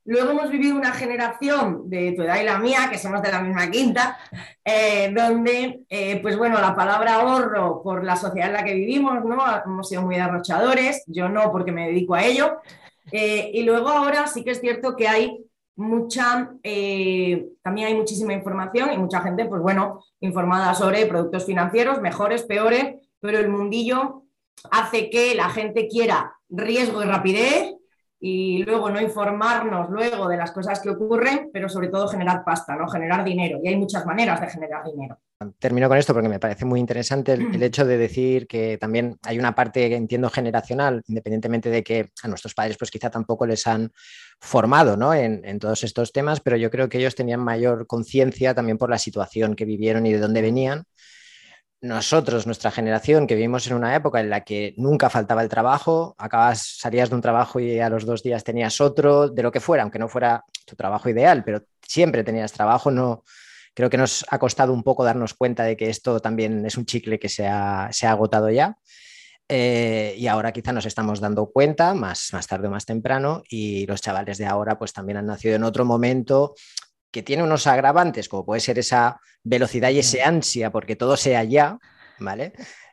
Luego 0.06 0.30
hemos 0.30 0.50
vivido 0.50 0.76
una 0.76 0.92
generación 0.92 1.90
de 1.90 2.12
tu 2.12 2.22
edad 2.22 2.40
y 2.40 2.44
la 2.44 2.58
mía, 2.58 2.88
que 2.90 2.98
somos 2.98 3.20
de 3.22 3.32
la 3.32 3.40
misma 3.40 3.68
quinta, 3.68 4.16
eh, 4.64 5.12
donde, 5.12 5.84
eh, 5.88 6.20
pues 6.22 6.38
bueno, 6.38 6.60
la 6.60 6.76
palabra 6.76 7.14
ahorro 7.14 7.82
por 7.82 8.04
la 8.04 8.14
sociedad 8.14 8.48
en 8.48 8.54
la 8.54 8.64
que 8.64 8.74
vivimos, 8.74 9.24
¿no? 9.24 9.38
Hemos 9.64 9.88
sido 9.88 10.02
muy 10.02 10.14
derrochadores, 10.14 11.02
yo 11.08 11.28
no 11.28 11.50
porque 11.50 11.72
me 11.72 11.88
dedico 11.88 12.14
a 12.14 12.24
ello. 12.24 12.58
Eh, 13.10 13.50
y 13.52 13.64
luego 13.64 13.88
ahora 13.88 14.28
sí 14.28 14.44
que 14.44 14.52
es 14.52 14.60
cierto 14.60 14.94
que 14.94 15.08
hay 15.08 15.44
mucha, 15.74 16.52
también 17.62 17.88
hay 17.88 17.94
muchísima 17.94 18.32
información 18.32 18.92
y 18.92 18.98
mucha 18.98 19.20
gente, 19.20 19.44
pues 19.44 19.60
bueno, 19.60 20.02
informada 20.20 20.72
sobre 20.74 21.04
productos 21.06 21.44
financieros, 21.44 22.00
mejores, 22.00 22.44
peores, 22.44 22.94
pero 23.20 23.38
el 23.38 23.48
mundillo 23.48 24.22
hace 24.70 25.10
que 25.10 25.34
la 25.34 25.50
gente 25.50 25.88
quiera 25.88 26.34
riesgo 26.48 27.02
y 27.02 27.06
rapidez 27.06 27.76
y 28.28 28.64
luego 28.64 28.90
no 28.90 29.00
informarnos 29.00 29.88
luego 29.88 30.26
de 30.26 30.36
las 30.36 30.50
cosas 30.50 30.80
que 30.80 30.90
ocurren, 30.90 31.48
pero 31.52 31.68
sobre 31.68 31.86
todo 31.86 32.08
generar 32.08 32.42
pasta, 32.44 32.74
¿no? 32.74 32.88
Generar 32.88 33.22
dinero. 33.22 33.60
Y 33.62 33.68
hay 33.68 33.76
muchas 33.76 34.04
maneras 34.04 34.40
de 34.40 34.48
generar 34.48 34.84
dinero. 34.84 35.16
Termino 35.60 35.88
con 35.88 35.96
esto 35.96 36.12
porque 36.12 36.28
me 36.28 36.40
parece 36.40 36.64
muy 36.64 36.80
interesante 36.80 37.34
el, 37.34 37.62
hecho 37.62 37.84
de 37.84 37.96
decir 37.96 38.48
que 38.48 38.78
también 38.78 39.16
hay 39.22 39.38
una 39.38 39.54
parte 39.54 39.88
que 39.88 39.94
entiendo 39.94 40.28
generacional, 40.28 41.04
independientemente 41.06 41.70
de 41.70 41.84
que 41.84 42.10
a 42.20 42.26
nuestros 42.26 42.52
padres 42.52 42.76
pues 42.76 42.90
quizá 42.90 43.10
tampoco 43.10 43.46
les 43.46 43.64
han 43.68 43.92
formado 44.40 44.96
¿no? 44.96 45.14
en, 45.14 45.44
en, 45.44 45.60
todos 45.60 45.84
estos 45.84 46.10
temas, 46.10 46.40
pero 46.40 46.56
yo 46.56 46.68
creo 46.68 46.88
que 46.88 46.98
ellos 46.98 47.14
tenían 47.14 47.40
mayor 47.40 47.86
conciencia 47.86 48.54
también 48.54 48.76
por 48.76 48.90
la 48.90 48.98
situación 48.98 49.54
que 49.54 49.66
vivieron 49.66 50.04
y 50.04 50.12
de 50.12 50.18
dónde 50.18 50.42
venían 50.42 50.84
nosotros, 51.80 52.46
nuestra 52.46 52.70
generación, 52.70 53.26
que 53.26 53.34
vivimos 53.34 53.66
en 53.66 53.74
una 53.74 53.94
época 53.94 54.20
en 54.20 54.30
la 54.30 54.44
que 54.44 54.74
nunca 54.76 55.10
faltaba 55.10 55.42
el 55.42 55.48
trabajo, 55.48 56.14
acabas, 56.18 56.76
salías 56.78 57.10
de 57.10 57.16
un 57.16 57.20
trabajo 57.20 57.60
y 57.60 57.78
a 57.80 57.90
los 57.90 58.06
dos 58.06 58.22
días 58.22 58.44
tenías 58.44 58.80
otro, 58.80 59.28
de 59.28 59.42
lo 59.42 59.52
que 59.52 59.60
fuera, 59.60 59.82
aunque 59.82 59.98
no 59.98 60.08
fuera 60.08 60.44
tu 60.64 60.74
trabajo 60.74 61.08
ideal, 61.08 61.44
pero 61.44 61.62
siempre 61.82 62.24
tenías 62.24 62.52
trabajo, 62.52 62.90
no, 62.90 63.24
creo 63.74 63.90
que 63.90 63.98
nos 63.98 64.24
ha 64.30 64.38
costado 64.38 64.72
un 64.72 64.82
poco 64.82 65.04
darnos 65.04 65.34
cuenta 65.34 65.64
de 65.64 65.76
que 65.76 65.90
esto 65.90 66.20
también 66.20 66.64
es 66.64 66.78
un 66.78 66.86
chicle 66.86 67.18
que 67.18 67.28
se 67.28 67.46
ha, 67.46 67.90
agotado 68.02 68.50
ya. 68.50 68.78
Eh, 69.48 70.16
y 70.18 70.26
ahora 70.26 70.50
quizá 70.50 70.72
nos 70.72 70.86
estamos 70.86 71.20
dando 71.20 71.52
cuenta, 71.52 71.94
más, 71.94 72.30
más 72.32 72.48
tarde 72.48 72.66
o 72.66 72.70
más 72.70 72.86
temprano, 72.86 73.44
y 73.48 73.86
los 73.86 74.00
chavales 74.00 74.38
de 74.38 74.46
ahora 74.46 74.78
pues 74.78 74.92
también 74.92 75.18
han 75.18 75.26
nacido 75.26 75.54
en 75.54 75.62
otro 75.62 75.84
momento 75.84 76.54
que 77.10 77.22
tiene 77.22 77.42
unos 77.42 77.66
agravantes, 77.66 78.28
como 78.28 78.44
puede 78.44 78.60
ser 78.60 78.78
esa 78.78 79.20
velocidad 79.42 79.90
y 79.90 80.00
ese 80.00 80.22
ansia 80.22 80.70
porque 80.70 80.96
todo 80.96 81.16
sea 81.16 81.44
ya, 81.44 81.78
¿vale? 82.18 82.52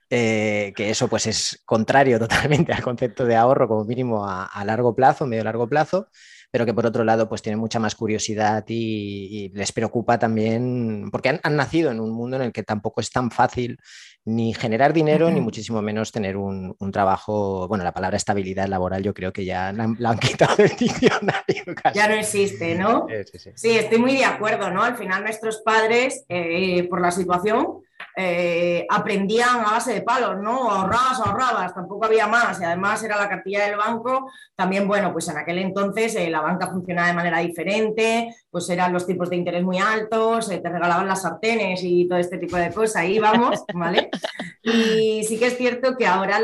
Eh, 0.10 0.74
que 0.76 0.92
eso 0.92 1.08
pues 1.08 1.26
es 1.26 1.64
contrario 1.66 2.20
totalmente 2.20 2.72
al 2.72 2.84
concepto 2.84 3.26
de 3.26 3.36
ahorro 3.36 3.68
como 3.68 3.84
mínimo 3.86 4.28
a, 4.28 4.64
largo 4.66 4.96
plazo, 4.96 5.26
medio 5.26 5.44
largo 5.44 5.68
plazo, 5.68 6.10
pero 6.54 6.68
que 6.68 6.74
por 6.76 6.86
otro 6.86 7.04
lado 7.04 7.28
pues 7.28 7.42
tienen 7.42 7.60
mucha 7.60 7.80
más 7.80 7.96
curiosidad 7.96 8.64
y, 8.68 9.50
les 9.56 9.72
preocupa 9.72 10.20
también, 10.20 11.10
porque 11.12 11.40
han, 11.42 11.56
nacido 11.56 11.90
en 11.90 12.00
un 12.00 12.12
mundo 12.12 12.36
en 12.36 12.44
el 12.44 12.52
que 12.52 12.62
tampoco 12.62 13.02
es 13.02 13.10
tan 13.10 13.32
fácil 13.32 13.80
ni 14.24 14.54
generar 14.54 14.94
dinero, 14.94 15.32
ni 15.32 15.42
muchísimo 15.42 15.82
menos 15.82 16.12
tener 16.12 16.38
un, 16.38 16.76
trabajo, 16.92 17.68
bueno, 17.68 17.84
la 17.84 17.92
palabra 17.92 18.18
estabilidad 18.18 18.68
laboral 18.68 19.02
yo 19.02 19.16
creo 19.16 19.34
que 19.34 19.46
ya 19.46 19.74
la, 19.74 19.86
han 19.86 20.20
quitado 20.20 20.58
del 20.58 20.76
diccionario. 20.78 21.64
Ya 21.96 22.08
no 22.08 22.14
existe, 22.14 22.76
¿no? 22.76 23.08
Sí, 23.56 23.72
estoy 23.72 23.98
muy 23.98 24.16
de 24.16 24.26
acuerdo, 24.26 24.70
¿no? 24.70 24.84
Al 24.84 24.96
final 24.96 25.24
nuestros 25.24 25.62
padres, 25.62 26.24
eh, 26.30 26.88
por 26.88 27.02
la 27.02 27.10
situación, 27.10 27.82
eh, 28.16 28.86
aprendían 28.90 29.62
a 29.62 29.72
base 29.72 29.94
de 29.94 30.02
palos, 30.02 30.38
¿no? 30.40 30.70
Ahorrabas, 30.70 31.20
ahorrabas, 31.20 31.74
tampoco 31.74 32.06
había 32.06 32.28
más 32.28 32.62
y 32.62 32.64
además 32.64 33.04
era 33.04 33.18
la 33.18 33.28
cartilla 33.28 33.66
del 33.66 33.78
banco. 33.78 34.30
También, 34.56 34.88
bueno, 34.88 35.12
pues 35.12 35.28
en 35.30 35.38
aquel 35.38 35.58
entonces 35.58 36.16
eh, 36.16 36.30
la 36.30 36.42
banca 36.42 36.68
funcionaba 36.68 37.08
de 37.08 37.14
manera 37.14 37.40
diferente, 37.40 38.36
pues 38.52 38.70
eran 38.70 38.94
los 38.94 39.08
tipos 39.08 39.30
de 39.30 39.38
interés 39.38 39.64
muy 39.64 39.80
altos, 39.80 40.48
te 40.48 40.62
regalaban 40.62 41.08
las 41.08 41.24
sartenes 41.24 41.82
y 41.84 42.08
todo 42.08 42.20
este 42.20 42.38
tipo 42.38 42.58
de 42.58 42.72
cosas, 42.72 42.98
ahí 42.98 43.18
vamos, 43.18 43.64
¿vale? 43.74 44.10
Y 44.62 45.24
sí 45.24 45.40
que 45.40 45.48
es 45.48 45.58
cierto 45.58 45.98
que 45.98 46.06
ahora 46.06 46.40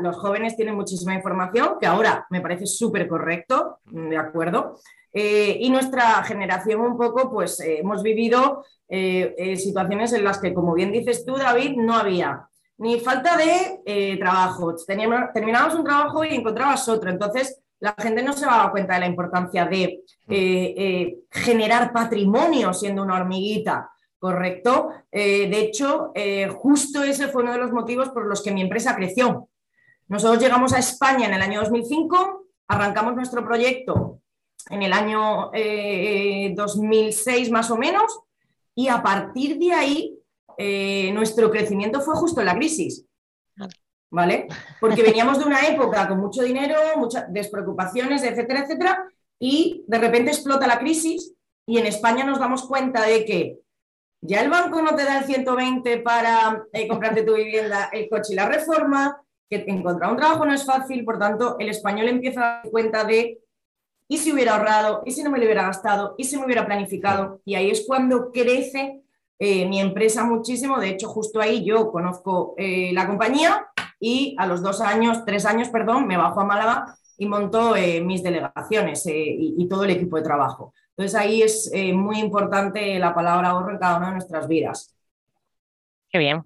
los 0.00 0.16
jóvenes 0.16 0.56
tienen 0.56 0.74
muchísima 0.74 1.14
información, 1.14 1.76
que 1.80 1.86
ahora 1.86 2.26
me 2.30 2.40
parece 2.40 2.66
súper 2.66 3.08
correcto, 3.08 3.78
de 3.86 4.16
acuerdo. 4.16 4.78
Eh, 5.18 5.56
y 5.60 5.70
nuestra 5.70 6.22
generación 6.24 6.82
un 6.82 6.98
poco, 6.98 7.30
pues 7.30 7.58
hemos 7.60 8.02
vivido 8.02 8.62
eh, 8.88 9.56
situaciones 9.56 10.12
en 10.12 10.22
las 10.22 10.38
que, 10.38 10.54
como 10.54 10.74
bien 10.74 10.92
dices 10.92 11.24
tú, 11.24 11.36
David, 11.36 11.76
no 11.76 11.94
había 11.94 12.48
ni 12.78 13.00
falta 13.00 13.36
de 13.36 13.80
eh, 13.84 14.16
trabajo. 14.18 14.76
Teníamos, 14.86 15.32
terminabas 15.32 15.74
un 15.74 15.84
trabajo 15.84 16.24
y 16.24 16.34
encontrabas 16.34 16.88
otro. 16.88 17.10
Entonces, 17.10 17.60
la 17.80 17.94
gente 17.98 18.22
no 18.22 18.32
se 18.32 18.46
daba 18.46 18.70
cuenta 18.70 18.94
de 18.94 19.00
la 19.00 19.06
importancia 19.06 19.66
de 19.66 20.02
eh, 20.28 21.16
generar 21.30 21.92
patrimonio 21.92 22.72
siendo 22.72 23.02
una 23.02 23.16
hormiguita. 23.16 23.90
¿Correcto? 24.18 24.90
de 25.12 25.60
hecho, 25.60 26.10
justo 26.56 27.02
ese 27.04 27.28
fue 27.28 27.42
uno 27.42 27.52
de 27.52 27.58
los 27.58 27.70
motivos 27.70 28.08
por 28.08 28.26
los 28.26 28.42
que 28.42 28.50
mi 28.50 28.62
empresa 28.62 28.96
creció. 28.96 29.50
Nosotros 30.08 30.42
llegamos 30.42 30.72
a 30.72 30.78
España 30.78 31.26
en 31.26 31.34
el 31.34 31.42
año 31.42 31.60
2005, 31.60 32.46
arrancamos 32.66 33.14
nuestro 33.14 33.44
proyecto 33.44 34.20
en 34.70 34.82
el 34.82 34.92
año 34.94 35.50
2006 35.52 37.50
más 37.50 37.70
o 37.70 37.76
menos 37.76 38.25
y 38.76 38.88
a 38.88 39.02
partir 39.02 39.58
de 39.58 39.72
ahí, 39.72 40.18
eh, 40.58 41.10
nuestro 41.12 41.50
crecimiento 41.50 42.00
fue 42.00 42.14
justo 42.14 42.40
en 42.40 42.46
la 42.46 42.54
crisis. 42.54 43.04
¿Vale? 44.10 44.46
Porque 44.80 45.02
veníamos 45.02 45.38
de 45.38 45.46
una 45.46 45.66
época 45.66 46.06
con 46.06 46.20
mucho 46.20 46.42
dinero, 46.42 46.78
muchas 46.96 47.32
despreocupaciones, 47.32 48.22
etcétera, 48.22 48.60
etcétera, 48.60 49.04
y 49.40 49.82
de 49.88 49.98
repente 49.98 50.30
explota 50.30 50.66
la 50.66 50.78
crisis 50.78 51.34
y 51.66 51.78
en 51.78 51.86
España 51.86 52.24
nos 52.24 52.38
damos 52.38 52.66
cuenta 52.66 53.02
de 53.02 53.24
que 53.24 53.58
ya 54.20 54.42
el 54.42 54.50
banco 54.50 54.80
no 54.82 54.94
te 54.94 55.04
da 55.04 55.18
el 55.18 55.24
120 55.24 55.98
para 55.98 56.64
eh, 56.72 56.86
comprarte 56.86 57.22
tu 57.22 57.34
vivienda, 57.34 57.90
el 57.92 58.08
coche 58.08 58.32
y 58.32 58.36
la 58.36 58.48
reforma, 58.48 59.20
que 59.48 59.64
encontrar 59.68 60.10
un 60.10 60.16
trabajo 60.16 60.44
no 60.44 60.52
es 60.52 60.64
fácil, 60.64 61.04
por 61.04 61.18
tanto, 61.18 61.56
el 61.58 61.68
español 61.68 62.08
empieza 62.08 62.40
a 62.40 62.56
dar 62.56 62.70
cuenta 62.70 63.04
de 63.04 63.38
¿Y 64.08 64.18
si 64.18 64.32
hubiera 64.32 64.56
ahorrado? 64.56 65.02
¿Y 65.04 65.12
si 65.12 65.22
no 65.22 65.30
me 65.30 65.38
lo 65.38 65.44
hubiera 65.44 65.64
gastado? 65.64 66.14
¿Y 66.16 66.24
si 66.24 66.36
me 66.36 66.44
hubiera 66.44 66.66
planificado? 66.66 67.40
Y 67.44 67.56
ahí 67.56 67.70
es 67.70 67.84
cuando 67.86 68.30
crece 68.30 69.02
eh, 69.38 69.66
mi 69.66 69.80
empresa 69.80 70.24
muchísimo. 70.24 70.78
De 70.78 70.90
hecho, 70.90 71.08
justo 71.08 71.40
ahí 71.40 71.64
yo 71.64 71.90
conozco 71.90 72.54
eh, 72.56 72.92
la 72.92 73.06
compañía 73.06 73.66
y 73.98 74.36
a 74.38 74.46
los 74.46 74.62
dos 74.62 74.80
años, 74.80 75.24
tres 75.24 75.44
años, 75.44 75.68
perdón, 75.68 76.06
me 76.06 76.16
bajo 76.16 76.40
a 76.40 76.44
Málaga 76.44 76.96
y 77.18 77.26
monto 77.26 77.74
eh, 77.74 78.00
mis 78.00 78.22
delegaciones 78.22 79.06
y, 79.06 79.54
y, 79.58 79.68
todo 79.68 79.84
el 79.84 79.90
equipo 79.90 80.16
de 80.16 80.22
trabajo. 80.22 80.72
Entonces 80.90 81.18
ahí 81.18 81.42
es 81.42 81.70
muy 81.94 82.18
importante 82.18 82.98
la 82.98 83.14
palabra 83.14 83.50
ahorro 83.50 83.72
en 83.72 83.78
cada 83.78 83.98
una 83.98 84.06
de 84.06 84.12
nuestras 84.12 84.48
vidas. 84.48 84.94
Qué 86.10 86.18
bien. 86.18 86.42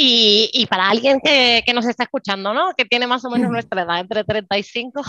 Y, 0.00 0.64
para 0.70 0.88
alguien 0.88 1.20
que, 1.20 1.64
nos 1.74 1.84
está 1.84 2.04
escuchando, 2.04 2.54
¿no? 2.54 2.72
Que 2.76 2.84
tiene 2.84 3.08
más 3.08 3.24
o 3.24 3.30
menos 3.30 3.50
nuestra 3.50 3.82
edad, 3.82 3.98
entre 3.98 4.22
35, 4.22 5.02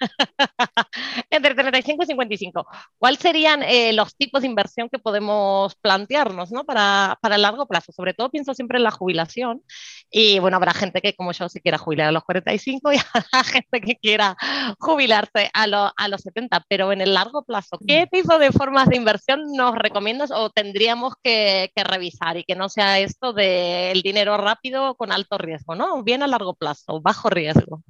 entre 1.30 1.54
35 1.54 2.02
y 2.02 2.06
55, 2.06 2.66
¿cuáles 2.98 3.20
serían 3.20 3.62
eh, 3.62 3.94
los 3.94 4.14
tipos 4.16 4.42
de 4.42 4.48
inversión 4.48 4.90
que 4.90 4.98
podemos 4.98 5.74
plantearnos, 5.76 6.52
¿no? 6.52 6.64
Para, 6.64 7.18
para, 7.22 7.36
el 7.36 7.42
largo 7.42 7.66
plazo. 7.66 7.90
Sobre 7.90 8.12
todo 8.12 8.28
pienso 8.28 8.52
siempre 8.52 8.76
en 8.76 8.84
la 8.84 8.90
jubilación. 8.90 9.62
Y 10.10 10.38
bueno, 10.40 10.58
habrá 10.58 10.74
gente 10.74 11.00
que 11.00 11.14
como 11.14 11.32
yo 11.32 11.48
se 11.48 11.62
quiera 11.62 11.78
jubilar 11.78 12.08
a 12.08 12.12
los 12.12 12.24
45 12.24 12.92
y 12.92 12.96
habrá 12.96 13.44
gente 13.44 13.80
que 13.80 13.96
quiera 13.96 14.36
jubilarse 14.78 15.50
a, 15.54 15.92
a 15.96 16.08
los 16.08 16.20
70. 16.20 16.66
Pero 16.68 16.92
en 16.92 17.00
el 17.00 17.14
largo 17.14 17.44
plazo, 17.44 17.78
¿qué 17.86 18.06
tipo 18.12 18.38
de 18.38 18.52
formas 18.52 18.90
de 18.90 18.98
inversión 18.98 19.40
nos 19.54 19.74
recomiendas 19.74 20.30
o 20.32 20.50
tendríamos 20.50 21.14
que, 21.22 21.72
que 21.74 21.82
revisar 21.82 22.36
y 22.36 22.44
que 22.44 22.56
no 22.56 22.68
sea 22.68 22.98
esto 22.98 23.32
del 23.32 24.02
dinero 24.02 24.17
rápido 24.24 24.94
con 24.96 25.12
alto 25.12 25.38
riesgo, 25.38 25.74
¿no? 25.74 26.02
Bien 26.02 26.22
a 26.22 26.26
largo 26.26 26.54
plazo, 26.54 27.00
bajo 27.00 27.30
riesgo. 27.30 27.82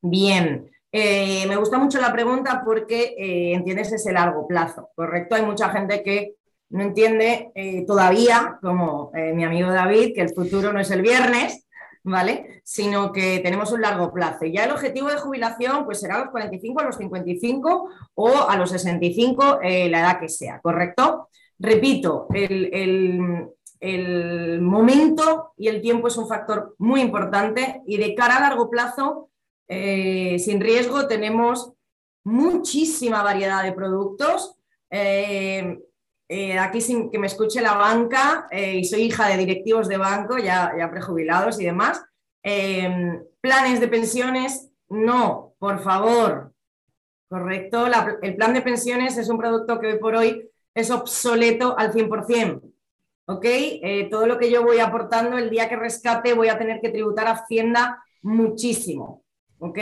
Bien, 0.00 0.70
eh, 0.94 1.46
me 1.46 1.56
gusta 1.56 1.78
mucho 1.78 1.98
la 1.98 2.12
pregunta 2.12 2.62
porque 2.64 3.14
eh, 3.16 3.54
entiendes 3.54 3.92
ese 3.92 4.12
largo 4.12 4.46
plazo, 4.46 4.90
¿correcto? 4.94 5.34
Hay 5.34 5.42
mucha 5.42 5.70
gente 5.70 6.02
que 6.02 6.34
no 6.68 6.82
entiende 6.82 7.50
eh, 7.54 7.84
todavía, 7.86 8.58
como 8.60 9.10
mi 9.34 9.44
amigo 9.44 9.70
David, 9.70 10.14
que 10.14 10.22
el 10.22 10.34
futuro 10.34 10.72
no 10.72 10.80
es 10.80 10.90
el 10.90 11.02
viernes, 11.02 11.66
¿vale? 12.02 12.62
Sino 12.64 13.12
que 13.12 13.40
tenemos 13.40 13.72
un 13.72 13.82
largo 13.82 14.12
plazo. 14.12 14.46
Y 14.46 14.52
ya 14.52 14.64
el 14.64 14.70
objetivo 14.70 15.08
de 15.08 15.18
jubilación 15.18 15.84
pues 15.84 16.00
será 16.00 16.16
a 16.16 16.18
los 16.20 16.30
45, 16.30 16.80
a 16.80 16.84
los 16.84 16.96
55 16.96 17.88
o 18.14 18.48
a 18.48 18.56
los 18.56 18.70
65, 18.70 19.60
la 19.62 20.00
edad 20.00 20.18
que 20.18 20.30
sea, 20.30 20.60
¿correcto? 20.60 21.28
Repito, 21.58 22.26
el, 22.32 22.70
el 22.72 23.48
momento 24.60 25.52
y 25.56 25.68
el 25.68 25.80
tiempo 25.80 26.08
es 26.08 26.16
un 26.16 26.28
factor 26.28 26.74
muy 26.78 27.00
importante 27.00 27.82
y 27.86 27.96
de 27.96 28.14
cara 28.14 28.36
a 28.36 28.40
largo 28.40 28.70
plazo, 28.70 29.30
eh, 29.68 30.38
sin 30.38 30.60
riesgo, 30.60 31.08
tenemos 31.08 31.72
muchísima 32.24 33.22
variedad 33.22 33.62
de 33.62 33.72
productos. 33.72 34.56
Eh, 34.90 35.78
eh, 36.28 36.58
aquí 36.58 36.80
sin 36.80 37.10
que 37.10 37.18
me 37.18 37.26
escuche 37.26 37.60
la 37.60 37.74
banca, 37.74 38.46
y 38.52 38.84
soy 38.84 39.02
hija 39.02 39.28
de 39.28 39.36
directivos 39.36 39.88
de 39.88 39.98
banco, 39.98 40.38
ya, 40.38 40.72
ya 40.78 40.90
prejubilados 40.90 41.60
y 41.60 41.64
demás. 41.64 42.02
planes 43.40 43.80
de 43.80 43.88
pensiones, 43.88 44.70
no, 44.88 45.54
por 45.58 45.80
favor. 45.80 46.52
Correcto, 47.28 47.86
el 48.20 48.36
plan 48.36 48.52
de 48.52 48.62
pensiones 48.62 49.16
es 49.16 49.28
un 49.28 49.38
producto 49.38 49.80
que 49.80 49.86
hoy 49.86 49.98
por 49.98 50.14
hoy 50.14 50.50
es 50.74 50.90
obsoleto 50.90 51.76
al 51.78 51.92
100%. 51.92 52.71
¿Ok? 53.26 53.44
Eh, 53.44 54.08
todo 54.10 54.26
lo 54.26 54.38
que 54.38 54.50
yo 54.50 54.62
voy 54.62 54.78
aportando, 54.78 55.38
el 55.38 55.50
día 55.50 55.68
que 55.68 55.76
rescate 55.76 56.34
voy 56.34 56.48
a 56.48 56.58
tener 56.58 56.80
que 56.80 56.90
tributar 56.90 57.26
a 57.26 57.32
Hacienda 57.32 58.02
muchísimo, 58.22 59.22
¿ok? 59.58 59.78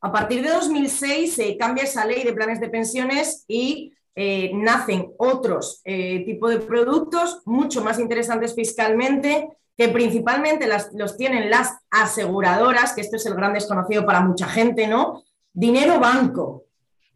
A 0.00 0.12
partir 0.12 0.42
de 0.42 0.50
2006 0.50 1.34
se 1.34 1.56
cambia 1.56 1.84
esa 1.84 2.04
ley 2.04 2.22
de 2.22 2.32
planes 2.32 2.60
de 2.60 2.68
pensiones 2.68 3.44
y 3.48 3.92
eh, 4.14 4.50
nacen 4.54 5.12
otros 5.18 5.80
eh, 5.84 6.24
tipos 6.24 6.50
de 6.50 6.60
productos 6.60 7.42
mucho 7.44 7.82
más 7.82 7.98
interesantes 7.98 8.54
fiscalmente, 8.54 9.48
que 9.76 9.88
principalmente 9.88 10.68
los 10.94 11.16
tienen 11.18 11.50
las 11.50 11.76
aseguradoras, 11.90 12.94
que 12.94 13.02
esto 13.02 13.16
es 13.16 13.26
el 13.26 13.34
gran 13.34 13.52
desconocido 13.52 14.06
para 14.06 14.20
mucha 14.20 14.48
gente, 14.48 14.86
¿no? 14.86 15.22
dinero 15.56 15.98
banco, 15.98 16.66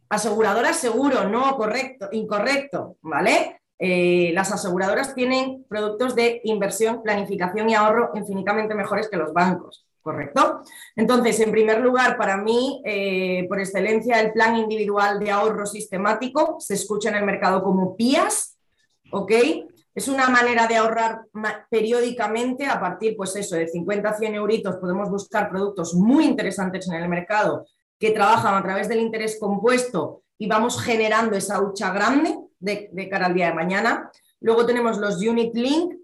aseguradora 0.08 0.72
seguro, 0.72 1.28
no 1.28 1.54
correcto, 1.56 2.08
incorrecto, 2.10 2.96
¿vale? 3.02 3.59
Eh, 3.80 4.30
las 4.34 4.52
aseguradoras 4.52 5.14
tienen 5.14 5.64
productos 5.68 6.14
de 6.14 6.42
inversión, 6.44 7.02
planificación 7.02 7.70
y 7.70 7.74
ahorro 7.74 8.10
infinitamente 8.14 8.74
mejores 8.74 9.08
que 9.08 9.16
los 9.16 9.32
bancos. 9.32 9.86
¿correcto? 10.02 10.62
Entonces, 10.96 11.40
en 11.40 11.50
primer 11.50 11.80
lugar, 11.80 12.16
para 12.16 12.36
mí, 12.36 12.80
eh, 12.84 13.46
por 13.48 13.60
excelencia, 13.60 14.20
el 14.20 14.32
plan 14.32 14.56
individual 14.56 15.18
de 15.18 15.30
ahorro 15.30 15.66
sistemático 15.66 16.56
se 16.58 16.74
escucha 16.74 17.10
en 17.10 17.16
el 17.16 17.24
mercado 17.24 17.62
como 17.62 17.96
PIAS, 17.96 18.56
¿ok? 19.12 19.32
Es 19.94 20.08
una 20.08 20.28
manera 20.28 20.66
de 20.66 20.76
ahorrar 20.76 21.22
periódicamente 21.68 22.66
a 22.66 22.80
partir, 22.80 23.16
pues 23.16 23.34
eso, 23.36 23.56
de 23.56 23.68
50 23.68 24.08
a 24.08 24.16
100 24.16 24.34
euritos 24.36 24.76
podemos 24.76 25.10
buscar 25.10 25.50
productos 25.50 25.94
muy 25.94 26.24
interesantes 26.24 26.88
en 26.88 26.94
el 26.94 27.08
mercado 27.08 27.66
que 27.98 28.12
trabajan 28.12 28.54
a 28.54 28.62
través 28.62 28.88
del 28.88 29.00
interés 29.00 29.38
compuesto 29.38 30.22
y 30.38 30.46
vamos 30.46 30.80
generando 30.80 31.36
esa 31.36 31.60
hucha 31.60 31.92
grande 31.92 32.34
de, 32.60 33.08
cara 33.10 33.26
al 33.26 33.34
día 33.34 33.48
de 33.48 33.54
mañana. 33.54 34.10
Luego 34.40 34.64
tenemos 34.64 34.98
los 34.98 35.20
Unit 35.20 35.54
Link, 35.54 35.94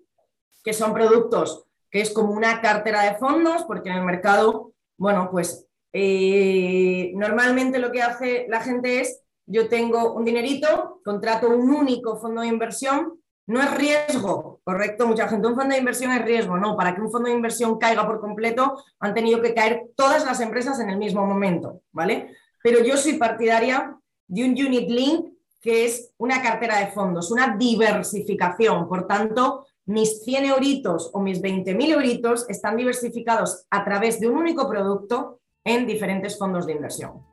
que 0.64 0.72
son 0.72 0.92
productos 0.92 1.66
que 1.90 2.00
es 2.00 2.10
como 2.10 2.32
una 2.32 2.60
cartera 2.60 3.02
de 3.02 3.16
fondos, 3.16 3.64
porque 3.64 3.88
en 3.88 3.96
el 3.96 4.04
mercado, 4.04 4.72
bueno, 4.98 5.28
pues 5.30 5.66
eh, 5.92 7.12
normalmente 7.14 7.78
lo 7.78 7.92
que 7.92 8.02
hace 8.02 8.46
la 8.48 8.60
gente 8.60 9.00
es, 9.00 9.22
yo 9.46 9.68
tengo 9.68 10.12
un 10.12 10.24
dinerito, 10.24 11.00
contrato 11.04 11.48
un 11.48 11.70
único 11.70 12.16
fondo 12.18 12.42
de 12.42 12.48
inversión, 12.48 13.20
no 13.46 13.62
es 13.62 13.72
riesgo, 13.76 14.60
correcto, 14.64 15.06
mucha 15.06 15.28
gente, 15.28 15.46
un 15.46 15.54
fondo 15.54 15.72
de 15.72 15.78
inversión 15.78 16.10
es 16.10 16.24
riesgo, 16.24 16.56
no, 16.56 16.76
para 16.76 16.94
que 16.94 17.00
un 17.00 17.12
fondo 17.12 17.28
de 17.28 17.36
inversión 17.36 17.78
caiga 17.78 18.04
por 18.04 18.20
completo 18.20 18.82
han 18.98 19.14
tenido 19.14 19.40
que 19.40 19.54
caer 19.54 19.84
todas 19.94 20.24
las 20.24 20.40
empresas 20.40 20.80
en 20.80 20.90
el 20.90 20.98
mismo 20.98 21.24
momento, 21.24 21.82
¿vale? 21.92 22.34
Pero 22.62 22.82
yo 22.82 22.96
soy 22.96 23.14
partidaria 23.14 23.96
de 24.26 24.44
un 24.44 24.50
unit 24.50 24.90
link 24.90 25.35
que 25.60 25.84
es 25.84 26.12
una 26.18 26.42
cartera 26.42 26.78
de 26.78 26.88
fondos, 26.88 27.30
una 27.30 27.56
diversificación, 27.56 28.88
por 28.88 29.06
tanto, 29.06 29.66
mis 29.86 30.22
100 30.24 30.44
euritos 30.46 31.10
o 31.12 31.20
mis 31.20 31.40
20.000 31.40 31.92
euritos 31.92 32.46
están 32.48 32.76
diversificados 32.76 33.66
a 33.70 33.84
través 33.84 34.20
de 34.20 34.28
un 34.28 34.36
único 34.36 34.68
producto 34.68 35.40
en 35.64 35.86
diferentes 35.86 36.38
fondos 36.38 36.66
de 36.66 36.72
inversión. 36.72 37.24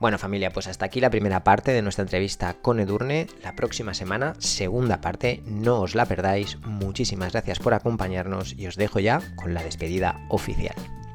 Bueno 0.00 0.18
familia, 0.18 0.50
pues 0.50 0.66
hasta 0.66 0.84
aquí 0.84 1.00
la 1.00 1.10
primera 1.10 1.44
parte 1.44 1.72
de 1.72 1.80
nuestra 1.80 2.02
entrevista 2.02 2.54
con 2.60 2.80
Edurne. 2.80 3.26
La 3.42 3.54
próxima 3.54 3.94
semana, 3.94 4.34
segunda 4.38 5.00
parte, 5.00 5.42
no 5.46 5.80
os 5.80 5.94
la 5.94 6.04
perdáis. 6.04 6.58
Muchísimas 6.66 7.32
gracias 7.32 7.58
por 7.58 7.74
acompañarnos 7.74 8.52
y 8.52 8.66
os 8.66 8.76
dejo 8.76 8.98
ya 8.98 9.20
con 9.36 9.54
la 9.54 9.62
despedida 9.62 10.26
oficial. 10.30 10.74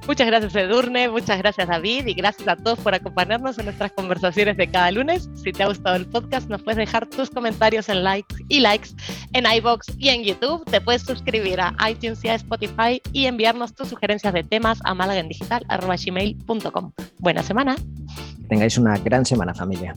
Muchas 0.09 0.25
gracias 0.25 0.55
Edurne, 0.55 1.07
muchas 1.07 1.37
gracias 1.37 1.67
David 1.67 2.07
y 2.07 2.15
gracias 2.15 2.47
a 2.47 2.55
todos 2.55 2.79
por 2.79 2.95
acompañarnos 2.95 3.59
en 3.59 3.65
nuestras 3.65 3.91
conversaciones 3.91 4.57
de 4.57 4.67
cada 4.67 4.89
lunes. 4.89 5.29
Si 5.35 5.51
te 5.51 5.61
ha 5.61 5.67
gustado 5.67 5.97
el 5.97 6.07
podcast, 6.07 6.49
nos 6.49 6.63
puedes 6.63 6.77
dejar 6.77 7.05
tus 7.05 7.29
comentarios 7.29 7.89
en 7.89 8.03
likes 8.03 8.35
y 8.47 8.59
likes 8.59 8.89
en 9.33 9.45
iBox 9.45 9.85
y 9.99 10.09
en 10.09 10.23
YouTube. 10.23 10.65
Te 10.65 10.81
puedes 10.81 11.03
suscribir 11.03 11.61
a 11.61 11.75
iTunes 11.87 12.25
y 12.25 12.29
a 12.29 12.33
Spotify 12.33 12.99
y 13.13 13.27
enviarnos 13.27 13.75
tus 13.75 13.89
sugerencias 13.89 14.33
de 14.33 14.43
temas 14.43 14.79
a 14.83 14.95
malagendigital.com. 14.95 16.91
Buena 17.19 17.43
semana. 17.43 17.75
Tengáis 18.47 18.79
una 18.79 18.97
gran 18.97 19.27
semana 19.27 19.53
familia. 19.53 19.95